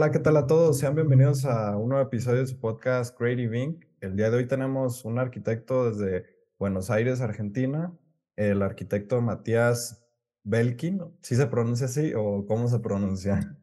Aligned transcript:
Hola, 0.00 0.12
¿qué 0.12 0.18
tal 0.18 0.38
a 0.38 0.46
todos? 0.46 0.78
Sean 0.78 0.94
bienvenidos 0.94 1.44
a 1.44 1.76
un 1.76 1.90
nuevo 1.90 2.02
episodio 2.02 2.38
de 2.38 2.46
su 2.46 2.58
podcast 2.58 3.14
Creative 3.14 3.58
Inc. 3.58 3.84
El 4.00 4.16
día 4.16 4.30
de 4.30 4.38
hoy 4.38 4.48
tenemos 4.48 5.04
un 5.04 5.18
arquitecto 5.18 5.90
desde 5.90 6.24
Buenos 6.58 6.90
Aires, 6.90 7.20
Argentina, 7.20 7.92
el 8.34 8.62
arquitecto 8.62 9.20
Matías 9.20 10.02
Belkin. 10.42 11.02
¿Sí 11.20 11.36
se 11.36 11.46
pronuncia 11.48 11.84
así 11.84 12.14
o 12.16 12.46
cómo 12.46 12.66
se 12.68 12.78
pronuncia? 12.78 13.54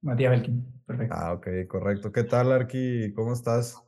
Matías 0.00 0.32
Belkin, 0.32 0.82
perfecto. 0.84 1.14
Ah, 1.16 1.34
ok, 1.34 1.46
correcto. 1.68 2.10
¿Qué 2.10 2.24
tal, 2.24 2.50
Arqui? 2.50 3.12
¿Cómo 3.14 3.32
estás? 3.32 3.80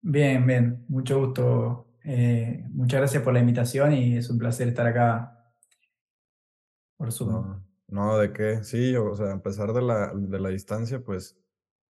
Bien, 0.00 0.44
bien, 0.44 0.84
mucho 0.88 1.20
gusto. 1.20 1.86
Eh, 2.02 2.64
muchas 2.70 2.98
gracias 2.98 3.22
por 3.22 3.32
la 3.32 3.38
invitación 3.38 3.92
y 3.92 4.16
es 4.16 4.28
un 4.28 4.38
placer 4.38 4.66
estar 4.66 4.88
acá 4.88 5.54
por 6.96 7.12
Zoom. 7.12 7.30
No, 7.30 7.71
no, 7.92 8.18
¿de 8.18 8.32
qué? 8.32 8.64
Sí, 8.64 8.96
o 8.96 9.14
sea, 9.14 9.34
a 9.34 9.42
pesar 9.42 9.72
de 9.72 9.82
la, 9.82 10.12
de 10.14 10.40
la 10.40 10.48
distancia, 10.48 11.00
pues 11.00 11.38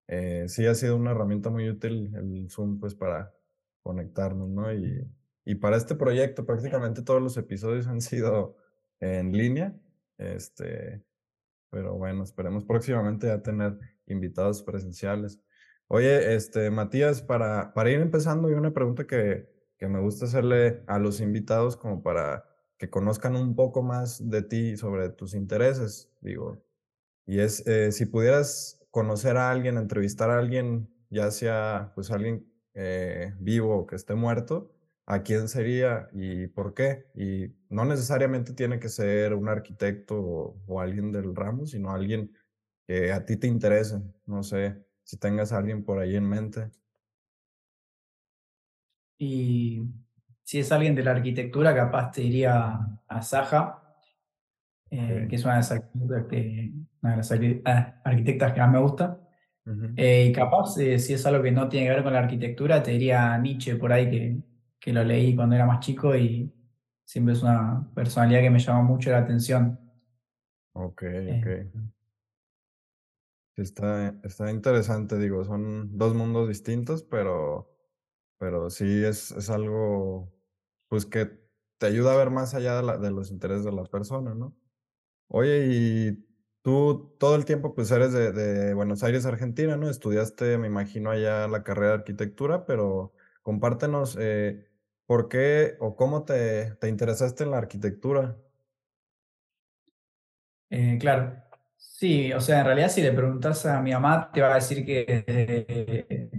eh, 0.07 0.45
sí 0.47 0.65
ha 0.65 0.75
sido 0.75 0.97
una 0.97 1.11
herramienta 1.11 1.49
muy 1.49 1.69
útil 1.69 2.13
el 2.15 2.49
Zoom, 2.49 2.79
pues 2.79 2.95
para 2.95 3.33
conectarnos, 3.81 4.49
¿no? 4.49 4.73
Y, 4.73 5.07
y 5.45 5.55
para 5.55 5.77
este 5.77 5.95
proyecto 5.95 6.45
prácticamente 6.45 7.01
todos 7.01 7.21
los 7.21 7.37
episodios 7.37 7.87
han 7.87 8.01
sido 8.01 8.57
en 8.99 9.31
línea, 9.31 9.75
este, 10.17 11.03
pero 11.69 11.95
bueno, 11.95 12.23
esperemos 12.23 12.65
próximamente 12.65 13.27
ya 13.27 13.41
tener 13.41 13.77
invitados 14.07 14.63
presenciales. 14.63 15.39
Oye, 15.87 16.35
este, 16.35 16.71
Matías, 16.71 17.21
para, 17.21 17.73
para 17.73 17.91
ir 17.91 18.01
empezando, 18.01 18.47
hay 18.47 18.55
una 18.55 18.73
pregunta 18.73 19.05
que, 19.05 19.47
que 19.77 19.87
me 19.87 19.99
gusta 19.99 20.25
hacerle 20.25 20.83
a 20.87 20.99
los 20.99 21.21
invitados 21.21 21.77
como 21.77 22.01
para 22.01 22.45
que 22.77 22.89
conozcan 22.89 23.35
un 23.35 23.55
poco 23.55 23.83
más 23.83 24.29
de 24.29 24.41
ti 24.43 24.77
sobre 24.77 25.09
tus 25.09 25.33
intereses, 25.33 26.09
digo. 26.21 26.63
Y 27.25 27.39
es, 27.39 27.65
eh, 27.67 27.91
si 27.91 28.05
pudieras 28.05 28.81
conocer 28.91 29.37
a 29.37 29.51
alguien, 29.51 29.77
entrevistar 29.77 30.29
a 30.29 30.39
alguien, 30.39 30.89
ya 31.09 31.31
sea 31.31 31.91
pues 31.95 32.11
alguien 32.11 32.45
eh, 32.73 33.33
vivo 33.39 33.77
o 33.77 33.87
que 33.87 33.95
esté 33.95 34.15
muerto, 34.15 34.71
¿a 35.05 35.23
quién 35.23 35.47
sería 35.47 36.09
y 36.13 36.47
por 36.47 36.73
qué? 36.73 37.05
Y 37.15 37.53
no 37.69 37.85
necesariamente 37.85 38.53
tiene 38.53 38.79
que 38.79 38.89
ser 38.89 39.33
un 39.33 39.49
arquitecto 39.49 40.15
o, 40.67 40.81
alguien 40.81 41.11
del 41.11 41.35
ramo, 41.35 41.65
sino 41.65 41.91
alguien 41.91 42.31
que 42.87 43.11
a 43.11 43.25
ti 43.25 43.37
te 43.37 43.47
interese, 43.47 44.01
no 44.25 44.43
sé, 44.43 44.85
si 45.03 45.17
tengas 45.17 45.51
alguien 45.53 45.83
por 45.85 45.99
ahí 45.99 46.15
en 46.15 46.29
mente. 46.29 46.71
Y 49.17 49.81
si 50.45 50.59
es 50.59 50.71
alguien 50.71 50.93
de 50.93 51.03
la 51.03 51.11
arquitectura, 51.11 51.75
capaz 51.75 52.11
te 52.11 52.21
iría 52.21 52.79
a 53.07 53.21
Saja, 53.23 53.97
eh, 54.91 55.25
que 55.27 55.35
es 55.35 55.43
una 55.43 55.55
de 55.55 55.59
las 55.59 55.71
arquitectas 55.71 56.25
que, 56.29 56.71
una 57.01 57.11
de 57.11 57.17
las 57.17 57.31
ah, 57.65 58.01
arquitectas 58.03 58.53
que 58.53 58.59
más 58.59 58.71
me 58.71 58.79
gusta. 58.79 59.19
Eh, 59.97 60.27
y 60.29 60.31
capaz, 60.31 60.77
eh, 60.77 60.99
si 60.99 61.13
es 61.13 61.25
algo 61.25 61.41
que 61.41 61.51
no 61.51 61.67
tiene 61.67 61.87
que 61.87 61.93
ver 61.93 62.03
con 62.03 62.13
la 62.13 62.19
arquitectura, 62.19 62.83
te 62.83 62.91
diría 62.91 63.33
a 63.33 63.39
Nietzsche 63.39 63.75
por 63.75 63.91
ahí, 63.91 64.07
que, 64.11 64.37
que 64.79 64.93
lo 64.93 65.03
leí 65.03 65.35
cuando 65.35 65.55
era 65.55 65.65
más 65.65 65.79
chico 65.79 66.15
y 66.15 66.53
siempre 67.03 67.33
es 67.33 67.41
una 67.41 67.89
personalidad 67.95 68.41
que 68.41 68.51
me 68.51 68.59
llama 68.59 68.83
mucho 68.83 69.09
la 69.09 69.19
atención. 69.19 69.79
Ok, 70.73 71.03
ok. 71.39 71.47
Está, 73.55 74.13
está 74.23 74.51
interesante, 74.51 75.17
digo, 75.17 75.43
son 75.43 75.97
dos 75.97 76.13
mundos 76.13 76.47
distintos, 76.47 77.01
pero, 77.01 77.73
pero 78.37 78.69
sí 78.69 79.03
es, 79.03 79.31
es 79.31 79.49
algo, 79.49 80.34
pues 80.87 81.05
que 81.05 81.39
te 81.77 81.87
ayuda 81.87 82.13
a 82.13 82.17
ver 82.17 82.29
más 82.29 82.53
allá 82.53 82.77
de, 82.77 82.83
la, 82.83 82.97
de 82.97 83.11
los 83.11 83.31
intereses 83.31 83.65
de 83.65 83.71
la 83.71 83.83
persona, 83.85 84.33
¿no? 84.33 84.55
Oye, 85.27 85.67
y 85.67 86.25
tú 86.61 87.15
todo 87.19 87.35
el 87.35 87.45
tiempo 87.45 87.73
pues 87.75 87.91
eres 87.91 88.13
de, 88.13 88.73
Buenos 88.73 89.03
Aires, 89.03 89.25
Argentina, 89.25 89.77
¿no? 89.77 89.89
Estudiaste, 89.89 90.57
me 90.57 90.67
imagino, 90.67 91.11
allá 91.11 91.47
la 91.47 91.63
carrera 91.63 91.89
de 91.89 91.95
arquitectura, 91.95 92.65
pero 92.65 93.13
compártenos 93.41 94.17
eh, 94.19 94.67
por 95.05 95.29
qué 95.29 95.77
o 95.79 95.95
cómo 95.95 96.25
te, 96.25 96.75
te 96.75 96.89
interesaste 96.89 97.43
en 97.43 97.51
la 97.51 97.57
arquitectura. 97.57 98.37
Eh, 100.69 100.97
claro, 100.99 101.45
Sí, 101.97 102.33
o 102.33 102.41
sea, 102.41 102.59
en 102.59 102.65
realidad 102.65 102.89
si 102.89 103.01
le 103.01 103.13
preguntas 103.13 103.65
a 103.65 103.81
mi 103.81 103.93
mamá, 103.93 104.29
te 104.33 104.41
va 104.41 104.51
a 104.51 104.55
decir 104.55 104.85
que 104.85 105.23
desde, 105.25 106.34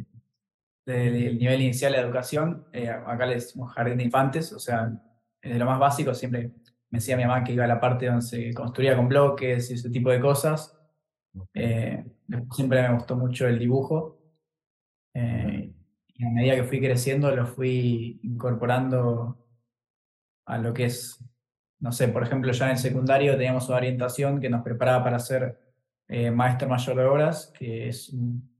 el 0.87 1.39
nivel 1.39 1.63
inicial 1.63 1.93
de 1.93 1.99
educación, 1.99 2.67
eh, 2.73 2.89
acá 2.89 3.27
le 3.27 3.35
decimos 3.35 3.73
jardín 3.73 3.99
de 3.99 4.05
infantes, 4.05 4.53
o 4.53 4.59
sea, 4.59 4.93
desde 5.43 5.59
lo 5.59 5.67
más 5.67 5.79
básico 5.79 6.15
siempre 6.15 6.53
me 6.91 6.99
decía 6.99 7.17
mi 7.17 7.25
mamá 7.25 7.43
que 7.45 7.53
iba 7.53 7.65
a 7.65 7.69
la 7.69 7.81
parte 7.81 8.07
donde 8.07 8.23
se 8.23 8.55
construía 8.55 8.97
con 8.97 9.09
bloques 9.09 9.71
y 9.71 9.75
ese 9.75 9.91
tipo 9.91 10.11
de 10.11 10.21
cosas. 10.21 10.79
Eh, 11.53 12.05
siempre 12.53 12.83
me 12.83 12.95
gustó 12.95 13.17
mucho 13.17 13.47
el 13.47 13.59
dibujo. 13.59 14.19
Eh, 15.15 15.73
y 16.15 16.25
a 16.25 16.31
medida 16.31 16.55
que 16.55 16.65
fui 16.65 16.81
creciendo 16.81 17.35
lo 17.35 17.47
fui 17.47 18.21
incorporando 18.23 19.45
a 20.47 20.59
lo 20.59 20.73
que 20.73 20.85
es 20.85 21.19
no 21.79 21.93
sé, 21.93 22.09
por 22.09 22.23
ejemplo, 22.23 22.53
ya 22.53 22.67
en 22.67 22.73
el 22.73 22.79
secundario 22.79 23.37
teníamos 23.37 23.69
una 23.69 23.77
orientación 23.79 24.41
que 24.41 24.49
nos 24.49 24.63
preparaba 24.63 25.05
para 25.05 25.19
ser 25.19 25.59
eh, 26.09 26.31
maestro 26.31 26.69
mayor 26.69 26.97
de 26.97 27.05
obras, 27.05 27.53
que 27.59 27.89
es 27.89 28.09
un, 28.11 28.56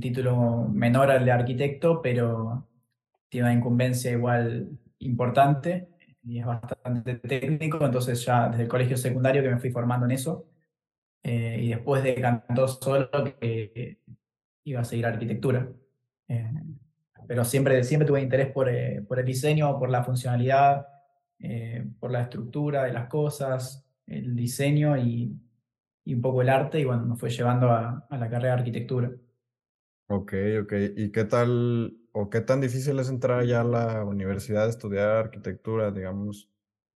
título 0.00 0.68
menor 0.68 1.10
al 1.10 1.24
de 1.24 1.32
arquitecto, 1.32 2.02
pero 2.02 2.68
tiene 3.28 3.48
una 3.48 3.58
incumbencia 3.58 4.10
igual 4.10 4.68
importante 4.98 5.88
y 6.22 6.40
es 6.40 6.46
bastante 6.46 7.14
técnico, 7.16 7.84
entonces 7.84 8.24
ya 8.24 8.48
desde 8.48 8.64
el 8.64 8.68
colegio 8.68 8.96
secundario 8.96 9.42
que 9.42 9.50
me 9.50 9.58
fui 9.58 9.70
formando 9.70 10.06
en 10.06 10.12
eso, 10.12 10.46
eh, 11.22 11.58
y 11.62 11.68
después 11.68 12.02
de 12.02 12.14
Cantó 12.16 12.68
Solo 12.68 13.10
que 13.40 14.00
iba 14.64 14.80
a 14.80 14.84
seguir 14.84 15.06
arquitectura. 15.06 15.68
Eh, 16.28 16.52
pero 17.26 17.44
siempre, 17.44 17.82
siempre 17.84 18.06
tuve 18.06 18.22
interés 18.22 18.48
por, 18.52 18.70
por 19.06 19.18
el 19.18 19.26
diseño, 19.26 19.78
por 19.78 19.90
la 19.90 20.04
funcionalidad, 20.04 20.86
eh, 21.38 21.86
por 22.00 22.10
la 22.10 22.22
estructura 22.22 22.84
de 22.84 22.92
las 22.92 23.08
cosas, 23.08 23.86
el 24.06 24.34
diseño 24.34 24.96
y, 24.96 25.36
y, 26.04 26.14
un 26.14 26.22
poco 26.22 26.42
el 26.42 26.48
arte, 26.48 26.80
y 26.80 26.84
bueno, 26.84 27.04
me 27.04 27.16
fue 27.16 27.30
llevando 27.30 27.70
a, 27.70 28.06
a, 28.08 28.16
la 28.16 28.28
carrera 28.30 28.54
de 28.54 28.60
arquitectura. 28.60 29.10
Ok, 30.10 30.32
ok. 30.62 30.72
¿Y 30.96 31.12
qué 31.12 31.24
tal 31.24 31.94
o 32.12 32.30
qué 32.30 32.40
tan 32.40 32.60
difícil 32.60 32.98
es 32.98 33.10
entrar 33.10 33.44
ya 33.44 33.60
a 33.60 33.64
la 33.64 34.04
universidad 34.04 34.64
a 34.64 34.70
estudiar 34.70 35.08
arquitectura, 35.10 35.90
digamos? 35.90 36.50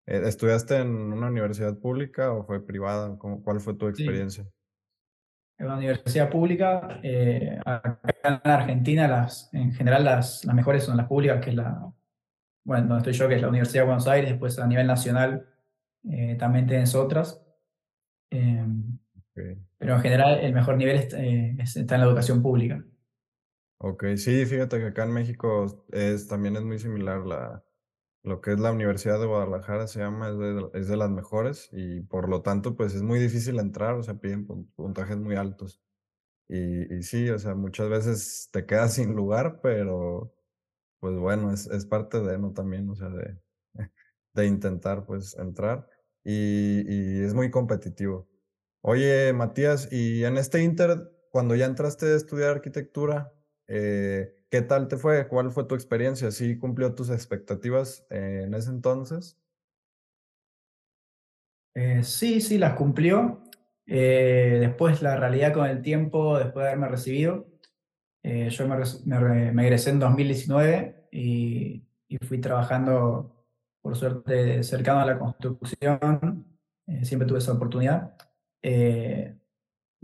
Eh, 0.06 0.22
¿Estudiaste 0.24 0.78
en 0.78 0.88
una 0.88 1.28
universidad 1.28 1.78
pública 1.78 2.32
o 2.32 2.44
fue 2.44 2.64
privada? 2.64 3.16
¿Cómo, 3.18 3.42
¿Cuál 3.42 3.60
fue 3.60 3.74
tu 3.74 3.86
experiencia? 3.86 4.44
Sí. 4.44 4.50
En 5.58 5.66
una 5.66 5.76
universidad 5.76 6.30
pública, 6.30 7.00
eh, 7.02 7.58
acá 7.64 8.00
en 8.24 8.50
Argentina, 8.50 9.06
las, 9.06 9.50
en 9.52 9.72
general 9.74 10.04
las, 10.04 10.44
las 10.46 10.54
mejores 10.54 10.82
son 10.82 10.96
las 10.96 11.06
públicas, 11.06 11.44
que 11.44 11.50
es 11.50 11.56
la, 11.56 11.92
bueno, 12.64 12.88
donde 12.88 12.98
estoy 12.98 13.12
yo, 13.12 13.28
que 13.28 13.36
es 13.36 13.42
la 13.42 13.48
Universidad 13.48 13.82
de 13.82 13.86
Buenos 13.86 14.08
Aires, 14.08 14.30
después 14.30 14.58
a 14.58 14.66
nivel 14.66 14.86
nacional 14.86 15.46
eh, 16.10 16.36
también 16.38 16.66
tienes 16.66 16.94
otras. 16.94 17.44
Eh, 18.30 18.64
Pero 19.34 19.94
en 19.96 20.00
general 20.00 20.40
el 20.40 20.54
mejor 20.54 20.76
nivel 20.76 20.96
está 20.96 21.18
en 21.94 22.00
la 22.00 22.06
educación 22.06 22.42
pública. 22.42 22.82
Ok, 23.84 24.04
sí, 24.16 24.46
fíjate 24.46 24.78
que 24.78 24.86
acá 24.86 25.02
en 25.02 25.12
México 25.12 25.84
es, 25.90 26.28
también 26.28 26.54
es 26.54 26.62
muy 26.62 26.78
similar 26.78 27.26
la, 27.26 27.64
lo 28.22 28.40
que 28.40 28.52
es 28.52 28.60
la 28.60 28.72
Universidad 28.72 29.18
de 29.20 29.26
Guadalajara, 29.26 29.88
se 29.88 30.00
llama, 30.00 30.30
es 30.30 30.38
de, 30.38 30.70
es 30.74 30.88
de 30.88 30.96
las 30.96 31.10
mejores 31.10 31.68
y 31.72 32.02
por 32.02 32.28
lo 32.28 32.42
tanto 32.42 32.76
pues 32.76 32.94
es 32.94 33.02
muy 33.02 33.18
difícil 33.18 33.58
entrar, 33.58 33.94
o 33.96 34.02
sea, 34.04 34.14
piden 34.14 34.46
puntajes 34.46 35.18
muy 35.18 35.34
altos. 35.36 35.82
Y, 36.48 36.94
y 36.96 37.02
sí, 37.04 37.30
o 37.30 37.38
sea, 37.40 37.54
muchas 37.56 37.88
veces 37.90 38.50
te 38.52 38.66
quedas 38.66 38.94
sin 38.94 39.14
lugar, 39.16 39.60
pero 39.62 40.34
pues 41.00 41.16
bueno, 41.18 41.52
es, 41.52 41.66
es 41.68 41.86
parte 41.86 42.20
de, 42.20 42.38
¿no? 42.38 42.52
También, 42.52 42.88
o 42.90 42.96
sea, 42.96 43.08
de, 43.10 43.38
de 44.34 44.46
intentar 44.46 45.06
pues 45.06 45.36
entrar 45.38 45.88
y, 46.24 46.82
y, 46.88 47.24
es 47.24 47.34
muy 47.34 47.50
competitivo. 47.50 48.28
Oye, 48.82 49.32
Matías, 49.32 49.92
y 49.92 50.24
en 50.24 50.38
este 50.38 50.62
Inter, 50.62 51.10
cuando 51.30 51.56
ya 51.56 51.66
entraste 51.66 52.06
a 52.06 52.16
estudiar 52.16 52.50
arquitectura, 52.50 53.32
eh, 53.74 54.34
¿qué 54.50 54.60
tal 54.60 54.86
te 54.86 54.98
fue? 54.98 55.26
¿Cuál 55.28 55.50
fue 55.50 55.64
tu 55.64 55.74
experiencia? 55.74 56.30
¿Sí 56.30 56.58
cumplió 56.58 56.94
tus 56.94 57.08
expectativas 57.08 58.06
eh, 58.10 58.42
en 58.44 58.52
ese 58.52 58.70
entonces? 58.70 59.38
Eh, 61.74 62.04
sí, 62.04 62.42
sí, 62.42 62.58
las 62.58 62.74
cumplió. 62.74 63.42
Eh, 63.86 64.58
después 64.60 65.00
la 65.00 65.16
realidad 65.16 65.54
con 65.54 65.66
el 65.66 65.80
tiempo, 65.80 66.38
después 66.38 66.64
de 66.64 66.68
haberme 66.68 66.88
recibido, 66.88 67.46
eh, 68.22 68.50
yo 68.50 68.68
me, 68.68 68.76
me, 69.06 69.52
me, 69.52 69.62
egresé 69.64 69.90
en 69.90 69.98
2019 69.98 71.08
y, 71.10 71.82
y, 72.08 72.18
fui 72.18 72.40
trabajando, 72.40 73.46
por 73.80 73.96
suerte, 73.96 74.62
cercano 74.62 75.00
a 75.00 75.06
la 75.06 75.18
construcción. 75.18 76.46
Eh, 76.86 77.04
siempre 77.04 77.26
tuve 77.26 77.38
esa 77.38 77.52
oportunidad. 77.52 78.16
Eh, 78.62 79.36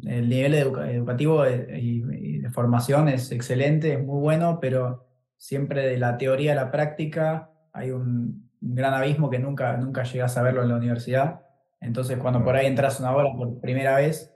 el 0.06 0.28
nivel 0.28 0.54
educa 0.54 0.90
educativo 0.90 1.44
y, 1.46 2.04
y, 2.12 2.38
de 2.38 2.50
formación 2.50 3.08
es 3.08 3.32
excelente, 3.32 3.94
es 3.94 4.04
muy 4.04 4.20
bueno, 4.20 4.58
pero 4.60 5.06
siempre 5.36 5.86
de 5.86 5.98
la 5.98 6.16
teoría 6.16 6.52
a 6.52 6.56
la 6.56 6.70
práctica 6.70 7.50
hay 7.72 7.90
un, 7.90 8.48
un 8.60 8.74
gran 8.74 8.94
abismo 8.94 9.30
que 9.30 9.38
nunca, 9.38 9.76
nunca 9.76 10.04
llegas 10.04 10.36
a 10.36 10.42
verlo 10.42 10.62
en 10.62 10.68
la 10.68 10.76
universidad. 10.76 11.42
Entonces, 11.80 12.18
cuando 12.18 12.42
por 12.42 12.56
ahí 12.56 12.66
entras 12.66 12.98
una 13.00 13.14
hora 13.14 13.30
por 13.36 13.60
primera 13.60 13.96
vez, 13.96 14.34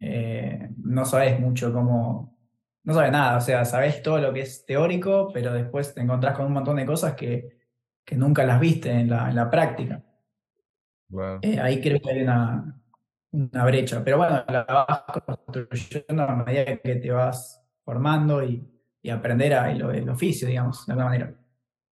eh, 0.00 0.70
no 0.76 1.04
sabes 1.04 1.40
mucho 1.40 1.72
cómo, 1.72 2.36
no 2.84 2.94
sabes 2.94 3.10
nada, 3.10 3.36
o 3.36 3.40
sea, 3.40 3.64
sabes 3.64 4.02
todo 4.02 4.18
lo 4.18 4.32
que 4.32 4.40
es 4.40 4.64
teórico, 4.64 5.30
pero 5.32 5.52
después 5.52 5.94
te 5.94 6.00
encontrás 6.00 6.36
con 6.36 6.46
un 6.46 6.52
montón 6.52 6.76
de 6.76 6.86
cosas 6.86 7.14
que, 7.14 7.58
que 8.04 8.16
nunca 8.16 8.44
las 8.44 8.60
viste 8.60 8.90
en 8.90 9.10
la, 9.10 9.28
en 9.28 9.36
la 9.36 9.50
práctica. 9.50 10.04
Eh, 11.42 11.58
ahí 11.60 11.80
creo 11.80 12.00
que 12.00 12.10
hay 12.10 12.22
una, 12.22 12.80
una 13.34 13.64
brecha, 13.64 14.02
pero 14.04 14.18
bueno, 14.18 14.44
la 14.48 14.64
vas 14.64 15.02
construyendo 15.44 16.22
a 16.22 16.36
medida 16.36 16.76
que 16.76 16.94
te 16.96 17.10
vas 17.10 17.60
formando 17.84 18.42
y, 18.44 18.66
y 19.02 19.10
aprender 19.10 19.52
el, 19.52 20.08
oficio, 20.08 20.46
digamos, 20.46 20.86
de 20.86 20.92
alguna 20.92 21.08
manera. 21.08 21.34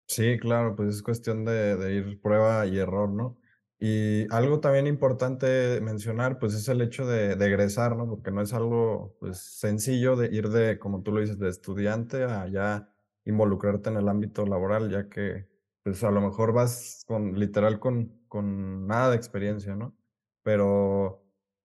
Sí, 0.06 0.38
claro, 0.38 0.76
pues 0.76 0.96
es 0.96 1.02
cuestión 1.02 1.44
de, 1.44 1.76
de, 1.76 1.94
ir 1.94 2.20
prueba 2.20 2.66
y 2.66 2.78
error, 2.78 3.10
¿no? 3.10 3.38
Y 3.78 4.32
algo 4.32 4.60
también 4.60 4.86
importante 4.86 5.80
mencionar, 5.80 6.38
pues 6.38 6.54
es 6.54 6.68
el 6.68 6.80
hecho 6.80 7.06
de, 7.06 7.34
de, 7.34 7.46
egresar, 7.46 7.96
¿no? 7.96 8.08
Porque 8.08 8.30
no 8.30 8.40
es 8.40 8.52
algo 8.52 9.16
pues, 9.18 9.38
sencillo 9.38 10.14
de 10.14 10.28
ir 10.32 10.48
de, 10.48 10.78
como 10.78 11.02
tú 11.02 11.12
lo 11.12 11.20
dices, 11.20 11.38
de 11.38 11.48
estudiante 11.48 12.22
a 12.22 12.46
ya 12.46 12.88
involucrarte 13.24 13.90
en 13.90 13.96
el 13.96 14.08
ámbito 14.08 14.46
laboral, 14.46 14.90
ya 14.90 15.08
que 15.08 15.48
pues 15.82 16.04
a 16.04 16.10
lo 16.12 16.20
mejor 16.20 16.52
vas 16.52 17.04
con, 17.08 17.38
literal, 17.38 17.80
con, 17.80 18.20
con 18.28 18.86
nada 18.86 19.10
de 19.10 19.16
experiencia, 19.16 19.74
¿no? 19.74 19.96
Pero 20.44 21.21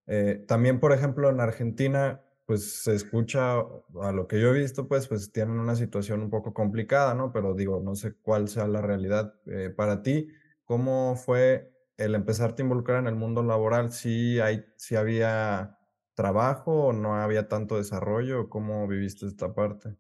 eh, 0.08 0.44
también, 0.48 0.80
por 0.80 0.94
ejemplo, 0.94 1.30
en 1.30 1.40
Argentina, 1.40 2.22
pues 2.46 2.84
se 2.84 2.96
escucha, 2.96 3.60
a 3.60 4.12
lo 4.14 4.28
que 4.28 4.40
yo 4.40 4.50
he 4.50 4.60
visto, 4.60 4.88
pues, 4.88 5.08
pues 5.08 5.32
tienen 5.32 5.60
una 5.60 5.76
situación 5.76 6.22
un 6.22 6.30
poco 6.30 6.54
complicada, 6.54 7.14
¿no? 7.14 7.32
Pero 7.34 7.54
digo, 7.54 7.82
no 7.82 7.96
sé 7.96 8.14
cuál 8.16 8.48
sea 8.48 8.68
la 8.68 8.82
realidad 8.82 9.36
eh, 9.48 9.70
para 9.70 10.02
ti. 10.02 10.30
¿Cómo 10.64 11.16
fue 11.16 11.72
el 11.98 12.16
empezarte 12.16 12.62
a 12.62 12.66
involucrar 12.66 13.00
en 13.00 13.08
el 13.08 13.16
mundo 13.16 13.44
laboral? 13.44 13.92
¿Sí, 13.92 14.40
hay, 14.40 14.66
si 14.78 14.96
había 14.96 15.78
trabajo 16.14 16.88
o 16.88 16.94
no 16.94 17.16
había 17.16 17.48
tanto 17.48 17.78
desarrollo? 17.78 18.50
¿Cómo 18.50 18.88
viviste 18.88 19.26
esta 19.26 19.54
parte? 19.54 19.96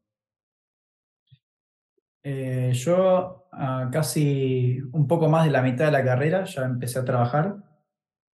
Eh, 2.24 2.71
yo 2.74 3.48
ah, 3.51 3.89
casi 3.92 4.81
un 4.92 5.07
poco 5.07 5.30
más 5.30 5.45
de 5.45 5.51
la 5.51 5.62
mitad 5.62 5.86
de 5.86 5.92
la 5.92 6.03
carrera 6.03 6.44
ya 6.45 6.63
empecé 6.63 7.00
a 7.00 7.06
trabajar. 7.06 7.57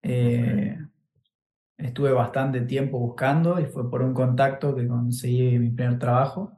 Eh, 0.02 0.78
estuve 1.82 2.12
bastante 2.12 2.60
tiempo 2.62 2.98
buscando 2.98 3.60
y 3.60 3.66
fue 3.66 3.90
por 3.90 4.02
un 4.02 4.14
contacto 4.14 4.74
que 4.74 4.86
conseguí 4.86 5.58
mi 5.58 5.70
primer 5.70 5.98
trabajo. 5.98 6.52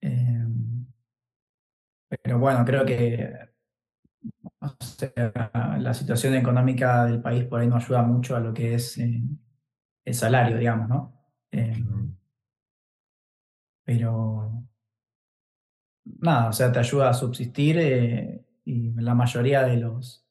Eh, 0.00 0.44
pero 2.08 2.38
bueno, 2.38 2.64
creo 2.64 2.84
que 2.84 3.32
la 5.78 5.94
situación 5.94 6.34
económica 6.34 7.04
del 7.06 7.20
país 7.20 7.44
por 7.44 7.60
ahí 7.60 7.66
no 7.68 7.76
ayuda 7.76 8.02
mucho 8.02 8.36
a 8.36 8.40
lo 8.40 8.54
que 8.54 8.74
es 8.74 8.98
el 8.98 10.14
salario, 10.14 10.56
digamos, 10.58 10.88
¿no? 10.88 11.10
pero 13.84 14.64
nada, 16.04 16.48
o 16.48 16.52
sea, 16.52 16.72
te 16.72 16.78
ayuda 16.78 17.10
a 17.10 17.14
subsistir 17.14 17.78
eh, 17.78 18.44
y 18.64 18.92
la 18.92 19.14
mayoría 19.14 19.62
de 19.62 19.76
los, 19.76 20.23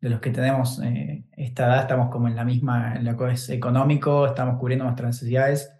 de 0.00 0.10
los 0.10 0.20
que 0.20 0.30
tenemos 0.30 0.80
eh, 0.82 1.24
esta 1.36 1.66
edad 1.66 1.80
estamos 1.82 2.10
como 2.10 2.28
en 2.28 2.36
la 2.36 2.44
misma, 2.44 2.96
en 2.96 3.04
lo 3.04 3.16
que 3.16 3.32
es 3.32 3.48
económico, 3.50 4.26
estamos 4.26 4.58
cubriendo 4.58 4.84
nuestras 4.84 5.08
necesidades 5.08 5.72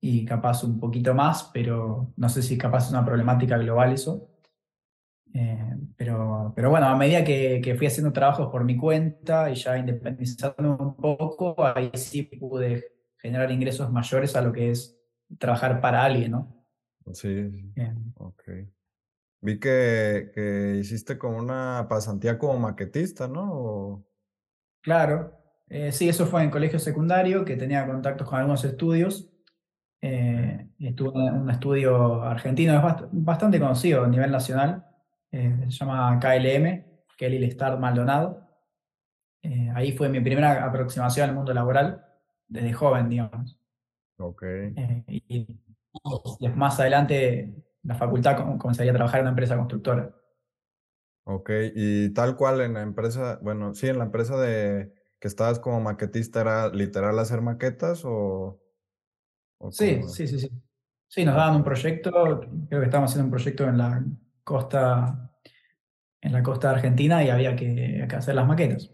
y 0.00 0.24
capaz 0.24 0.64
un 0.64 0.80
poquito 0.80 1.14
más, 1.14 1.50
pero 1.52 2.12
no 2.16 2.28
sé 2.28 2.42
si 2.42 2.56
capaz 2.56 2.86
es 2.86 2.90
una 2.90 3.04
problemática 3.04 3.58
global 3.58 3.92
eso. 3.92 4.28
Eh, 5.32 5.76
pero, 5.96 6.52
pero 6.56 6.70
bueno, 6.70 6.86
a 6.86 6.96
medida 6.96 7.22
que, 7.22 7.60
que, 7.62 7.76
fui 7.76 7.86
haciendo 7.86 8.12
trabajos 8.12 8.48
por 8.50 8.64
mi 8.64 8.76
cuenta 8.76 9.50
y 9.50 9.54
ya 9.54 9.78
independizando 9.78 10.76
un 10.76 10.96
poco, 10.96 11.54
ahí 11.64 11.90
sí 11.94 12.24
pude 12.24 12.84
generar 13.16 13.50
ingresos 13.52 13.92
mayores 13.92 14.34
a 14.34 14.40
lo 14.40 14.52
que 14.52 14.70
es 14.70 14.98
trabajar 15.38 15.80
para 15.80 16.02
alguien, 16.02 16.32
¿no? 16.32 16.66
Sí, 17.12 17.72
ok. 18.14 18.42
Vi 19.42 19.58
que, 19.58 20.30
que 20.34 20.76
hiciste 20.78 21.16
como 21.18 21.38
una 21.38 21.86
pasantía 21.88 22.38
como 22.38 22.58
maquetista, 22.58 23.26
¿no? 23.26 24.04
Claro, 24.82 25.40
eh, 25.68 25.92
sí, 25.92 26.08
eso 26.08 26.26
fue 26.26 26.42
en 26.42 26.50
colegio 26.50 26.78
secundario, 26.78 27.44
que 27.44 27.56
tenía 27.56 27.86
contactos 27.86 28.28
con 28.28 28.38
algunos 28.38 28.64
estudios. 28.64 29.30
Eh, 30.02 30.68
estuve 30.78 31.26
en 31.26 31.34
un 31.34 31.50
estudio 31.50 32.22
argentino, 32.22 32.76
es 32.76 33.04
bastante 33.12 33.60
conocido 33.60 34.04
a 34.04 34.08
nivel 34.08 34.30
nacional, 34.30 34.86
eh, 35.30 35.66
se 35.68 35.70
llama 35.70 36.18
KLM, 36.18 36.84
Kelly 37.16 37.44
Star 37.46 37.78
Maldonado. 37.78 38.46
Eh, 39.42 39.70
ahí 39.74 39.92
fue 39.92 40.08
mi 40.08 40.20
primera 40.20 40.64
aproximación 40.64 41.30
al 41.30 41.36
mundo 41.36 41.54
laboral, 41.54 42.04
desde 42.46 42.72
joven, 42.72 43.08
digamos. 43.08 43.58
Ok. 44.18 44.42
y 45.06 45.46
más 46.54 46.78
adelante 46.78 47.54
la 47.82 47.94
facultad 47.94 48.58
comenzaría 48.58 48.92
a 48.92 48.94
trabajar 48.94 49.20
en 49.20 49.24
una 49.24 49.30
empresa 49.30 49.56
constructora. 49.56 50.14
Ok, 51.24 51.50
y 51.74 52.10
tal 52.12 52.36
cual 52.36 52.60
en 52.60 52.74
la 52.74 52.82
empresa, 52.82 53.38
bueno, 53.42 53.74
sí, 53.74 53.88
en 53.88 53.98
la 53.98 54.04
empresa 54.04 54.36
de 54.36 54.92
que 55.18 55.28
estabas 55.28 55.60
como 55.60 55.80
maquetista, 55.80 56.40
¿era 56.40 56.68
literal 56.68 57.18
hacer 57.18 57.40
maquetas 57.42 58.02
o...? 58.04 58.60
sí, 59.70 60.02
sí, 60.08 60.26
sí, 60.26 60.38
sí. 60.40 60.50
Sí, 61.06 61.24
nos 61.24 61.34
daban 61.34 61.56
un 61.56 61.64
proyecto, 61.64 62.10
creo 62.68 62.80
que 62.80 62.84
estábamos 62.84 63.10
haciendo 63.10 63.26
un 63.26 63.30
proyecto 63.32 63.64
en 63.64 63.78
la 63.78 64.04
costa, 64.44 65.32
en 66.20 66.32
la 66.32 66.40
costa 66.40 66.70
argentina 66.70 67.22
y 67.24 67.30
había 67.30 67.56
que, 67.56 68.06
hacer 68.16 68.36
las 68.36 68.46
maquetas. 68.46 68.92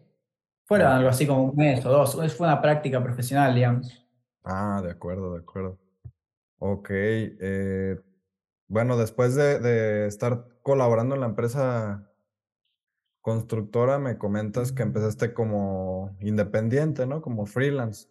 Fueron 0.65 0.89
algo 0.89 1.11
así 1.11 1.27
como 1.27 1.45
un 1.45 1.57
mes 1.57 1.85
o 1.85 1.91
dos, 1.91 2.15
fue 2.35 2.47
una 2.47 2.63
práctica 2.63 3.03
profesional, 3.03 3.55
digamos. 3.55 4.03
Ah, 4.45 4.81
de 4.83 4.93
acuerdo, 4.93 5.35
de 5.35 5.41
acuerdo. 5.41 5.79
Ok, 6.59 6.89
eh, 6.91 7.97
bueno, 8.69 8.97
después 8.97 9.35
de, 9.35 10.07
estar 10.07 10.49
colaborando 10.63 11.15
en 11.15 11.21
la 11.21 11.27
empresa 11.27 12.11
constructora, 13.21 13.99
me 13.99 14.19
comentas 14.19 14.73
que 14.73 14.83
empezaste 14.83 15.35
como 15.35 16.17
independiente, 16.21 17.07
¿no? 17.07 17.23
Como 17.23 17.47
freelance. 17.47 18.09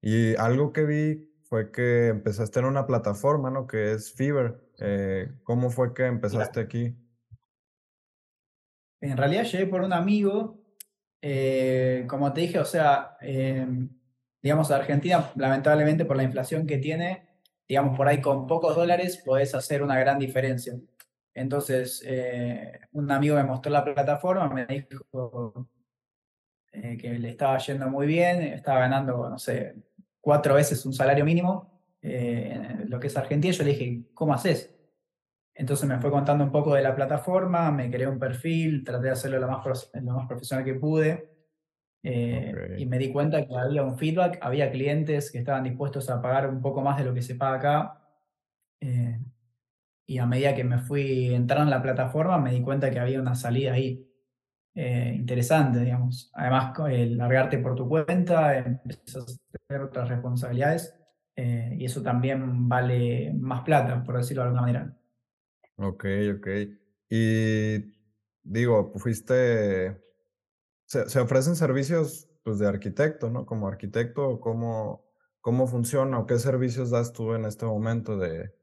Y 0.00 0.36
algo 0.36 0.72
que 0.72 0.84
vi 0.84 1.28
fue 1.42 1.72
que 1.72 2.08
empezaste 2.08 2.60
en 2.60 2.66
una 2.66 2.86
plataforma, 2.86 3.50
¿no? 3.50 3.66
Que 3.66 3.92
es 3.92 4.12
Fiverr. 4.12 4.60
Eh, 4.78 5.32
¿Cómo 5.44 5.70
fue 5.70 5.94
que 5.94 6.06
empezaste 6.06 6.60
aquí? 6.60 6.94
En 9.00 9.16
realidad 9.16 9.44
llegué 9.44 9.66
por 9.66 9.82
un 9.82 9.92
amigo. 9.92 10.60
Eh, 11.20 12.04
como 12.08 12.32
te 12.32 12.42
dije, 12.42 12.58
o 12.58 12.64
sea, 12.64 13.16
em, 13.20 13.88
digamos, 14.42 14.70
Argentina, 14.70 15.32
lamentablemente 15.36 16.04
por 16.04 16.16
la 16.16 16.22
inflación 16.22 16.66
que 16.66 16.78
tiene, 16.78 17.27
digamos, 17.68 17.96
por 17.96 18.08
ahí 18.08 18.20
con 18.20 18.46
pocos 18.46 18.74
dólares 18.74 19.22
podés 19.24 19.54
hacer 19.54 19.82
una 19.82 19.98
gran 19.98 20.18
diferencia. 20.18 20.74
Entonces, 21.34 22.02
eh, 22.06 22.80
un 22.92 23.10
amigo 23.10 23.36
me 23.36 23.44
mostró 23.44 23.70
la 23.70 23.84
plataforma, 23.84 24.48
me 24.48 24.66
dijo 24.66 25.68
eh, 26.72 26.96
que 26.96 27.18
le 27.18 27.30
estaba 27.30 27.58
yendo 27.58 27.88
muy 27.88 28.06
bien, 28.06 28.42
estaba 28.42 28.80
ganando, 28.80 29.28
no 29.28 29.38
sé, 29.38 29.76
cuatro 30.20 30.54
veces 30.54 30.84
un 30.86 30.92
salario 30.92 31.24
mínimo, 31.24 31.80
eh, 32.02 32.84
lo 32.86 32.98
que 32.98 33.08
es 33.08 33.16
Argentina. 33.16 33.52
Yo 33.54 33.64
le 33.64 33.70
dije, 33.70 34.02
¿cómo 34.14 34.34
haces? 34.34 34.74
Entonces 35.54 35.88
me 35.88 35.98
fue 36.00 36.10
contando 36.10 36.44
un 36.44 36.52
poco 36.52 36.74
de 36.74 36.82
la 36.82 36.94
plataforma, 36.94 37.70
me 37.70 37.90
creé 37.90 38.06
un 38.06 38.18
perfil, 38.18 38.84
traté 38.84 39.06
de 39.06 39.12
hacerlo 39.12 39.38
lo 39.38 39.48
más, 39.48 39.90
lo 39.94 40.12
más 40.12 40.26
profesional 40.26 40.64
que 40.64 40.74
pude. 40.74 41.37
Eh, 42.02 42.76
y 42.78 42.86
me 42.86 42.98
di 42.98 43.12
cuenta 43.12 43.44
que 43.44 43.56
había 43.56 43.82
un 43.82 43.98
feedback, 43.98 44.38
había 44.40 44.70
clientes 44.70 45.30
que 45.30 45.38
estaban 45.38 45.64
dispuestos 45.64 46.08
a 46.10 46.22
pagar 46.22 46.48
un 46.48 46.60
poco 46.60 46.80
más 46.80 46.98
de 46.98 47.04
lo 47.04 47.14
que 47.14 47.22
se 47.22 47.34
paga 47.34 47.56
acá. 47.56 48.02
Eh, 48.80 49.18
y 50.06 50.18
a 50.18 50.26
medida 50.26 50.54
que 50.54 50.64
me 50.64 50.78
fui 50.78 51.34
entrando 51.34 51.64
en 51.64 51.70
la 51.70 51.82
plataforma, 51.82 52.38
me 52.38 52.52
di 52.52 52.62
cuenta 52.62 52.90
que 52.90 52.98
había 52.98 53.20
una 53.20 53.34
salida 53.34 53.72
ahí 53.72 54.06
eh, 54.74 55.12
interesante, 55.16 55.80
digamos. 55.80 56.30
Además, 56.34 56.72
el 56.90 57.18
largarte 57.18 57.58
por 57.58 57.74
tu 57.74 57.88
cuenta, 57.88 58.56
empiezas 58.56 59.40
a 59.54 59.58
tener 59.66 59.82
otras 59.82 60.08
responsabilidades 60.08 60.94
y 61.36 61.84
eso 61.84 62.02
también 62.02 62.68
vale 62.68 63.32
más 63.32 63.62
plata, 63.62 64.02
por 64.02 64.16
decirlo 64.16 64.42
de 64.42 64.46
alguna 64.48 64.62
manera. 64.62 64.96
Ok, 65.76 66.04
ok. 66.36 66.48
Y 67.08 67.94
digo, 68.42 68.92
fuiste 68.96 70.07
se, 70.88 71.20
ofrecen 71.20 71.54
servicios 71.54 72.28
pues, 72.42 72.58
de 72.58 72.66
arquitecto, 72.66 73.30
¿no? 73.30 73.44
Como 73.44 73.68
arquitecto, 73.68 74.40
¿cómo, 74.40 75.04
¿cómo 75.40 75.66
funciona 75.66 76.18
o 76.18 76.26
qué 76.26 76.38
servicios 76.38 76.90
das 76.90 77.12
tú 77.12 77.34
en 77.34 77.44
este 77.44 77.66
momento 77.66 78.16
de 78.16 78.54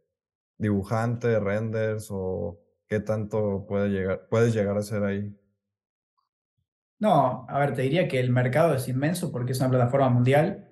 dibujante, 0.57 1.39
renders 1.39 2.07
o 2.09 2.59
qué 2.87 2.99
tanto 2.99 3.65
puede 3.67 3.89
llegar, 3.89 4.27
puedes 4.27 4.53
llegar 4.55 4.75
a 4.75 4.81
ser 4.81 5.03
ahí? 5.03 5.39
No, 6.97 7.45
a 7.47 7.59
ver, 7.59 7.75
te 7.75 7.83
diría 7.83 8.07
que 8.07 8.19
el 8.19 8.31
mercado 8.31 8.73
es 8.73 8.87
inmenso 8.87 9.31
porque 9.31 9.51
es 9.51 9.59
una 9.59 9.69
plataforma 9.69 10.09
mundial. 10.09 10.67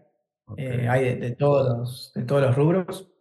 Eh, 0.58 0.88
hay 0.90 1.20
de, 1.20 1.32
todos 1.32 1.78
los, 1.78 2.14
de 2.16 2.24
todos 2.24 2.42
los 2.42 2.56
rubros. 2.56 3.12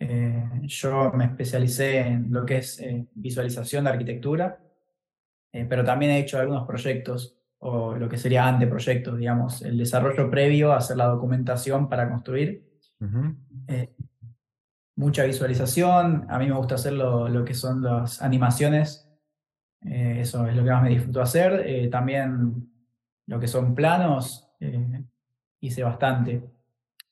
Eh, 0.00 0.44
yo 0.62 1.12
me 1.12 1.26
especialicé 1.26 2.00
en 2.00 2.32
lo 2.32 2.44
que 2.44 2.58
es 2.58 2.80
eh, 2.80 3.06
visualización 3.14 3.84
de 3.84 3.90
arquitectura, 3.90 4.60
pero 5.50 5.84
también 5.84 6.12
he 6.12 6.20
hecho 6.20 6.38
algunos 6.38 6.66
proyectos 6.66 7.37
o 7.60 7.96
lo 7.96 8.08
que 8.08 8.16
sería 8.16 8.46
anteproyecto, 8.46 9.16
digamos, 9.16 9.62
el 9.62 9.78
desarrollo 9.78 10.30
previo, 10.30 10.72
hacer 10.72 10.96
la 10.96 11.06
documentación 11.06 11.88
para 11.88 12.08
construir. 12.08 12.64
Eh, 13.66 13.94
mucha 14.96 15.24
visualización, 15.24 16.26
a 16.28 16.38
mí 16.38 16.46
me 16.46 16.54
gusta 16.54 16.76
hacer 16.76 16.92
lo, 16.92 17.44
que 17.44 17.54
son 17.54 17.82
las 17.82 18.22
animaciones, 18.22 19.08
eh, 19.84 20.18
eso 20.20 20.46
es 20.46 20.56
lo 20.56 20.64
que 20.64 20.70
más 20.70 20.82
me 20.82 20.90
disfruto 20.90 21.20
hacer. 21.20 21.62
Eh, 21.66 21.88
también 21.88 22.70
lo 23.26 23.40
que 23.40 23.48
son 23.48 23.74
planos, 23.74 24.48
hice 25.60 25.82
bastante. 25.82 26.42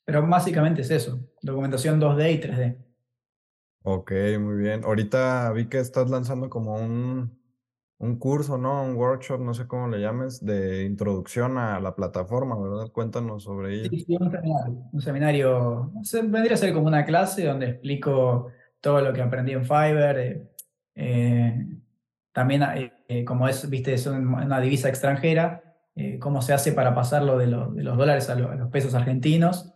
Pero 0.05 0.27
básicamente 0.27 0.83
es 0.83 0.91
eso, 0.91 1.19
documentación 1.43 2.01
2D 2.01 2.33
y 2.33 2.41
3D. 2.41 2.77
Ok, 3.83 4.13
muy 4.41 4.57
bien. 4.57 4.85
Ahorita 4.85 5.53
vi 5.53 5.67
que 5.67 5.79
estás 5.79 6.11
lanzando 6.11 6.49
como 6.51 6.75
un, 6.75 7.39
un 7.99 8.19
curso, 8.19 8.59
¿no? 8.59 8.85
Un 8.85 8.95
workshop, 8.97 9.41
no 9.41 9.55
sé 9.55 9.67
cómo 9.67 9.89
le 9.89 10.01
llames, 10.01 10.45
de 10.45 10.85
introducción 10.85 11.57
a 11.57 11.81
la 11.81 11.95
plataforma, 11.95 12.59
¿verdad? 12.59 12.91
Cuéntanos 12.93 13.45
sobre 13.45 13.75
ello. 13.75 13.91
Sí, 13.91 14.01
sí, 14.01 14.17
un 14.21 14.31
seminario. 14.31 14.89
Un 14.93 15.01
seminario, 15.01 15.93
vendría 16.25 16.55
a 16.55 16.59
ser 16.59 16.75
como 16.75 16.87
una 16.87 17.05
clase 17.05 17.47
donde 17.47 17.71
explico 17.71 18.49
todo 18.81 19.01
lo 19.01 19.13
que 19.13 19.23
aprendí 19.23 19.53
en 19.53 19.65
Fiverr. 19.65 20.19
Eh, 20.19 20.49
eh, 20.95 21.67
también, 22.33 22.63
eh, 23.09 23.25
como 23.25 23.49
es, 23.49 23.69
viste, 23.71 23.95
es 23.95 24.07
una 24.07 24.61
divisa 24.61 24.89
extranjera, 24.89 25.63
cómo 26.21 26.43
se 26.43 26.53
hace 26.53 26.73
para 26.73 26.95
pasarlo 26.95 27.39
de, 27.39 27.47
de 27.47 27.83
los 27.83 27.97
dólares 27.97 28.29
a, 28.29 28.35
a, 28.35 28.37
los 28.37 28.71
pesos 28.71 28.95
argentinos. 28.95 29.73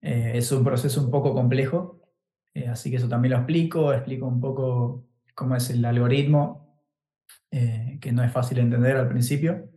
es 0.00 0.50
un 0.50 0.64
proceso 0.64 1.00
un 1.00 1.12
poco 1.12 1.32
complejo, 1.32 2.00
así 2.68 2.90
que 2.90 2.96
eso 2.96 3.08
también 3.08 3.34
lo 3.34 3.38
explico, 3.38 3.92
explico 3.92 4.26
un 4.26 4.40
poco 4.40 5.04
cómo 5.36 5.54
es 5.54 5.70
el 5.70 5.84
algoritmo 5.84 6.63
eh, 7.50 7.98
que 8.00 8.12
no 8.12 8.22
es 8.22 8.32
fácil 8.32 8.58
entender 8.58 8.96
al 8.96 9.08
principio. 9.08 9.68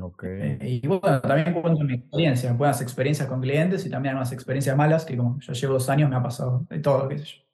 Ok. 0.00 0.24
Eh, 0.24 0.80
y 0.82 0.86
bueno, 0.86 1.20
también 1.20 1.60
cuento 1.60 1.82
mi 1.82 1.94
experiencia, 1.94 2.52
buenas 2.52 2.80
experiencias 2.80 3.28
con 3.28 3.40
clientes 3.40 3.84
y 3.86 3.90
también 3.90 4.12
algunas 4.12 4.32
experiencias 4.32 4.76
malas, 4.76 5.04
que 5.04 5.16
como 5.16 5.38
yo 5.40 5.52
llevo 5.52 5.72
dos 5.74 5.88
años 5.88 6.08
me 6.08 6.16
ha 6.16 6.22
pasado 6.22 6.66
de 6.70 6.78
todo, 6.78 7.08
qué 7.08 7.18
sé 7.18 7.24
yo. 7.24 7.44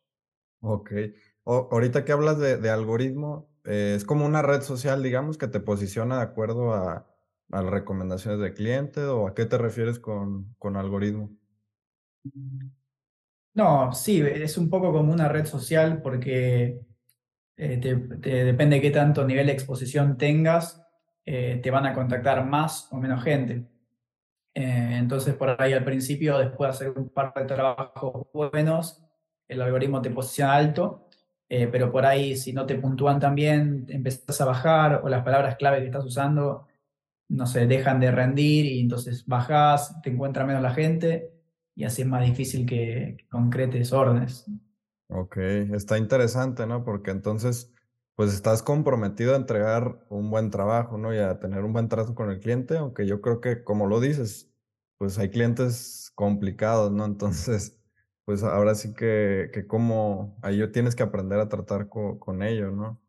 Ok. 0.61 0.93
ahorita 1.45 2.05
que 2.05 2.13
hablas 2.13 2.39
de, 2.39 2.71
algoritmo, 2.71 3.49
eh, 3.65 3.95
es 3.97 4.05
como 4.05 4.27
una 4.27 4.43
red 4.43 4.63
social, 4.63 5.03
digamos, 5.03 5.39
que 5.39 5.49
te 5.49 5.61
posiciona 5.61 6.17
de 6.17 6.23
acuerdo 6.23 6.75
a, 6.75 7.07
a 7.51 7.63
las 7.63 7.71
recomendaciones 7.71 8.41
del 8.41 8.55
cliente 8.55 9.03
o 9.05 9.29
a 9.29 9.35
qué 9.35 9.47
te 9.47 9.59
refieres 9.59 9.99
con, 9.99 10.55
con 10.59 10.77
algoritmo? 10.77 11.31
No, 13.55 13.93
sí, 13.93 14.21
es 14.21 14.59
un 14.59 14.69
poco 14.69 14.93
como 14.93 15.13
una 15.13 15.29
red 15.29 15.47
social 15.47 16.03
porque 16.03 16.81
eh, 17.57 17.79
depende 17.79 18.77
de 18.77 18.83
qué 18.83 18.91
tanto 18.91 19.25
nivel 19.25 19.47
de 19.47 19.53
exposición 19.53 20.19
tengas, 20.19 20.83
eh, 21.25 21.59
te 21.63 21.71
van 21.71 21.87
a 21.87 21.95
contactar 21.95 22.45
más 22.45 22.89
o 22.93 22.99
menos 22.99 23.23
gente. 23.25 23.65
Eh, 24.55 24.97
entonces, 24.99 25.35
por 25.35 25.61
ahí 25.61 25.73
al 25.73 25.85
principio, 25.85 26.39
después 26.39 26.69
de 26.69 26.75
hacer 26.75 26.91
un 26.99 27.09
par 27.11 27.33
de 27.35 27.45
trabajos 27.45 28.27
buenos, 28.33 29.03
el 29.49 29.63
algoritmo 29.63 30.03
te 30.03 30.11
posiciona 30.11 30.55
alto, 30.55 31.09
pero 31.49 31.93
por 31.93 32.05
ahí 32.05 32.37
si 32.37 32.53
no 32.53 32.67
te 32.67 32.75
puntúan 32.75 33.21
también, 33.21 33.87
empezás 33.89 34.41
a 34.41 34.45
bajar 34.47 35.01
o 35.05 35.09
las 35.09 35.23
palabras 35.25 35.57
clave 35.57 35.79
que 35.79 35.87
estás 35.87 36.05
usando, 36.05 36.67
no 37.29 37.47
sé, 37.47 37.67
dejan 37.69 38.01
de 38.01 38.11
rendir 38.11 38.67
y 38.67 38.81
entonces 38.81 39.25
bajás, 39.27 40.01
te 40.03 40.11
encuentra 40.11 40.45
menos 40.45 40.63
la 40.63 40.75
gente 40.75 41.31
y 41.77 41.85
así 41.85 42.03
es 42.03 42.09
más 42.09 42.25
difícil 42.25 42.67
que, 42.67 43.17
que 43.19 43.29
concretes 43.29 43.93
órdenes. 43.93 44.47
Ok, 45.09 45.37
está 45.39 45.99
interesante, 45.99 46.67
¿no? 46.67 46.85
Porque 46.85 47.11
entonces, 47.13 47.73
pues 48.17 48.35
estás 48.35 48.63
comprometido 48.63 49.35
a 49.35 49.37
entregar 49.37 50.05
un 50.09 50.31
buen 50.31 50.51
trabajo, 50.51 50.99
¿no? 50.99 51.15
Y 51.15 51.19
a 51.19 51.39
tener 51.39 51.63
un 51.65 51.73
buen 51.73 51.89
trato 51.89 52.15
con 52.15 52.31
el 52.31 52.41
cliente, 52.41 52.77
aunque 52.77 53.07
yo 53.07 53.21
creo 53.21 53.41
que, 53.41 53.63
como 53.63 53.87
lo 53.87 54.01
dices, 54.01 54.53
pues 54.99 55.19
hay 55.19 55.31
clientes 55.31 56.11
complicados, 56.17 56.91
¿no? 56.93 57.05
Entonces, 57.07 57.79
pues 58.25 58.43
ahora 58.43 58.75
sí 58.75 58.95
que, 58.95 59.51
que 59.53 59.67
como 59.67 60.37
ahí 60.43 60.67
tienes 60.73 60.97
que 60.97 61.05
aprender 61.05 61.39
a 61.39 61.49
tratar 61.49 61.89
con 61.89 62.43
ellos, 62.43 62.73
¿no? 62.75 63.01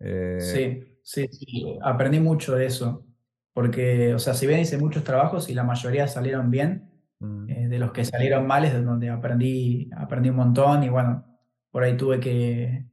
Eh, 0.00 0.62
sí, 0.62 0.98
sí, 1.02 1.28
sí, 1.32 1.78
aprendí 1.82 2.20
mucho 2.20 2.54
de 2.54 2.66
eso, 2.66 3.06
porque, 3.52 4.14
o 4.14 4.18
sea, 4.18 4.34
si 4.34 4.46
bien 4.46 4.60
hice 4.60 4.78
muchos 4.78 5.04
trabajos 5.04 5.48
y 5.48 5.54
la 5.54 5.64
mayoría 5.64 6.08
salieron 6.08 6.50
bien, 6.50 6.90
eh, 7.20 7.68
de 7.68 7.78
los 7.78 7.92
que 7.92 8.04
salieron 8.04 8.46
males, 8.46 8.72
de 8.74 8.82
donde 8.82 9.08
aprendí, 9.08 9.90
aprendí 9.96 10.28
un 10.28 10.36
montón 10.36 10.84
y 10.84 10.88
bueno, 10.88 11.24
por 11.70 11.82
ahí 11.82 11.96
tuve 11.96 12.20
que, 12.20 12.84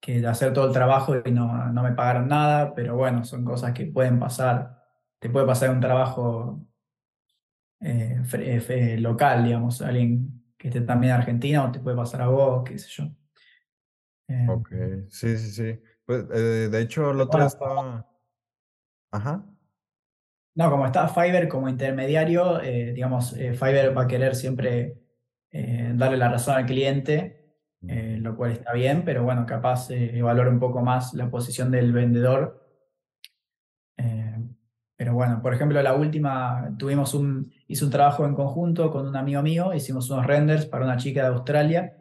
que 0.00 0.24
hacer 0.26 0.52
todo 0.52 0.66
el 0.66 0.72
trabajo 0.72 1.14
y 1.24 1.32
no, 1.32 1.72
no 1.72 1.82
me 1.82 1.92
pagaron 1.92 2.28
nada, 2.28 2.74
pero 2.74 2.96
bueno, 2.96 3.24
son 3.24 3.44
cosas 3.44 3.72
que 3.72 3.86
pueden 3.86 4.18
pasar. 4.18 4.82
Te 5.18 5.28
puede 5.30 5.46
pasar 5.46 5.70
un 5.70 5.80
trabajo 5.80 6.64
eh, 7.80 8.22
eh, 8.32 8.98
local, 8.98 9.44
digamos, 9.44 9.82
alguien 9.82 10.44
que 10.56 10.68
esté 10.68 10.80
también 10.82 11.14
en 11.14 11.20
Argentina 11.20 11.64
o 11.64 11.72
te 11.72 11.80
puede 11.80 11.96
pasar 11.96 12.22
a 12.22 12.28
vos, 12.28 12.62
qué 12.64 12.78
sé 12.78 12.88
yo. 12.90 13.04
ok, 14.52 14.68
sí, 15.08 15.36
sí, 15.36 15.50
sí. 15.50 15.80
Pues, 16.04 16.28
de 16.28 16.80
hecho, 16.80 17.10
el 17.10 17.20
otro 17.20 17.44
estaba... 17.44 18.06
Ajá. 19.10 19.44
No, 20.56 20.70
como 20.70 20.86
está 20.86 21.08
Fiverr 21.08 21.48
como 21.48 21.68
intermediario, 21.68 22.60
eh, 22.62 22.92
digamos, 22.92 23.32
eh, 23.36 23.54
Fiverr 23.54 23.96
va 23.96 24.02
a 24.02 24.06
querer 24.06 24.36
siempre 24.36 25.00
eh, 25.50 25.92
darle 25.96 26.16
la 26.16 26.28
razón 26.28 26.54
al 26.54 26.66
cliente, 26.66 27.56
mm. 27.80 28.18
lo 28.22 28.36
cual 28.36 28.52
está 28.52 28.72
bien, 28.72 29.04
pero 29.04 29.24
bueno, 29.24 29.46
capaz 29.46 29.90
evaluar 29.90 30.48
un 30.48 30.60
poco 30.60 30.80
más 30.82 31.12
la 31.14 31.28
posición 31.28 31.70
del 31.70 31.92
vendedor. 31.92 32.60
pero 34.96 35.12
bueno, 35.12 35.42
por 35.42 35.52
ejemplo, 35.52 35.82
la 35.82 35.94
última, 35.94 36.74
tuvimos 36.78 37.14
un, 37.14 37.52
hice 37.66 37.84
un 37.84 37.90
trabajo 37.90 38.24
en 38.24 38.34
conjunto 38.34 38.90
con 38.90 39.06
un 39.08 39.16
amigo 39.16 39.42
mío, 39.42 39.74
hicimos 39.74 40.08
unos 40.10 40.26
renders 40.26 40.66
para 40.66 40.84
una 40.84 40.96
chica 40.96 41.22
de 41.22 41.28
Australia. 41.28 41.96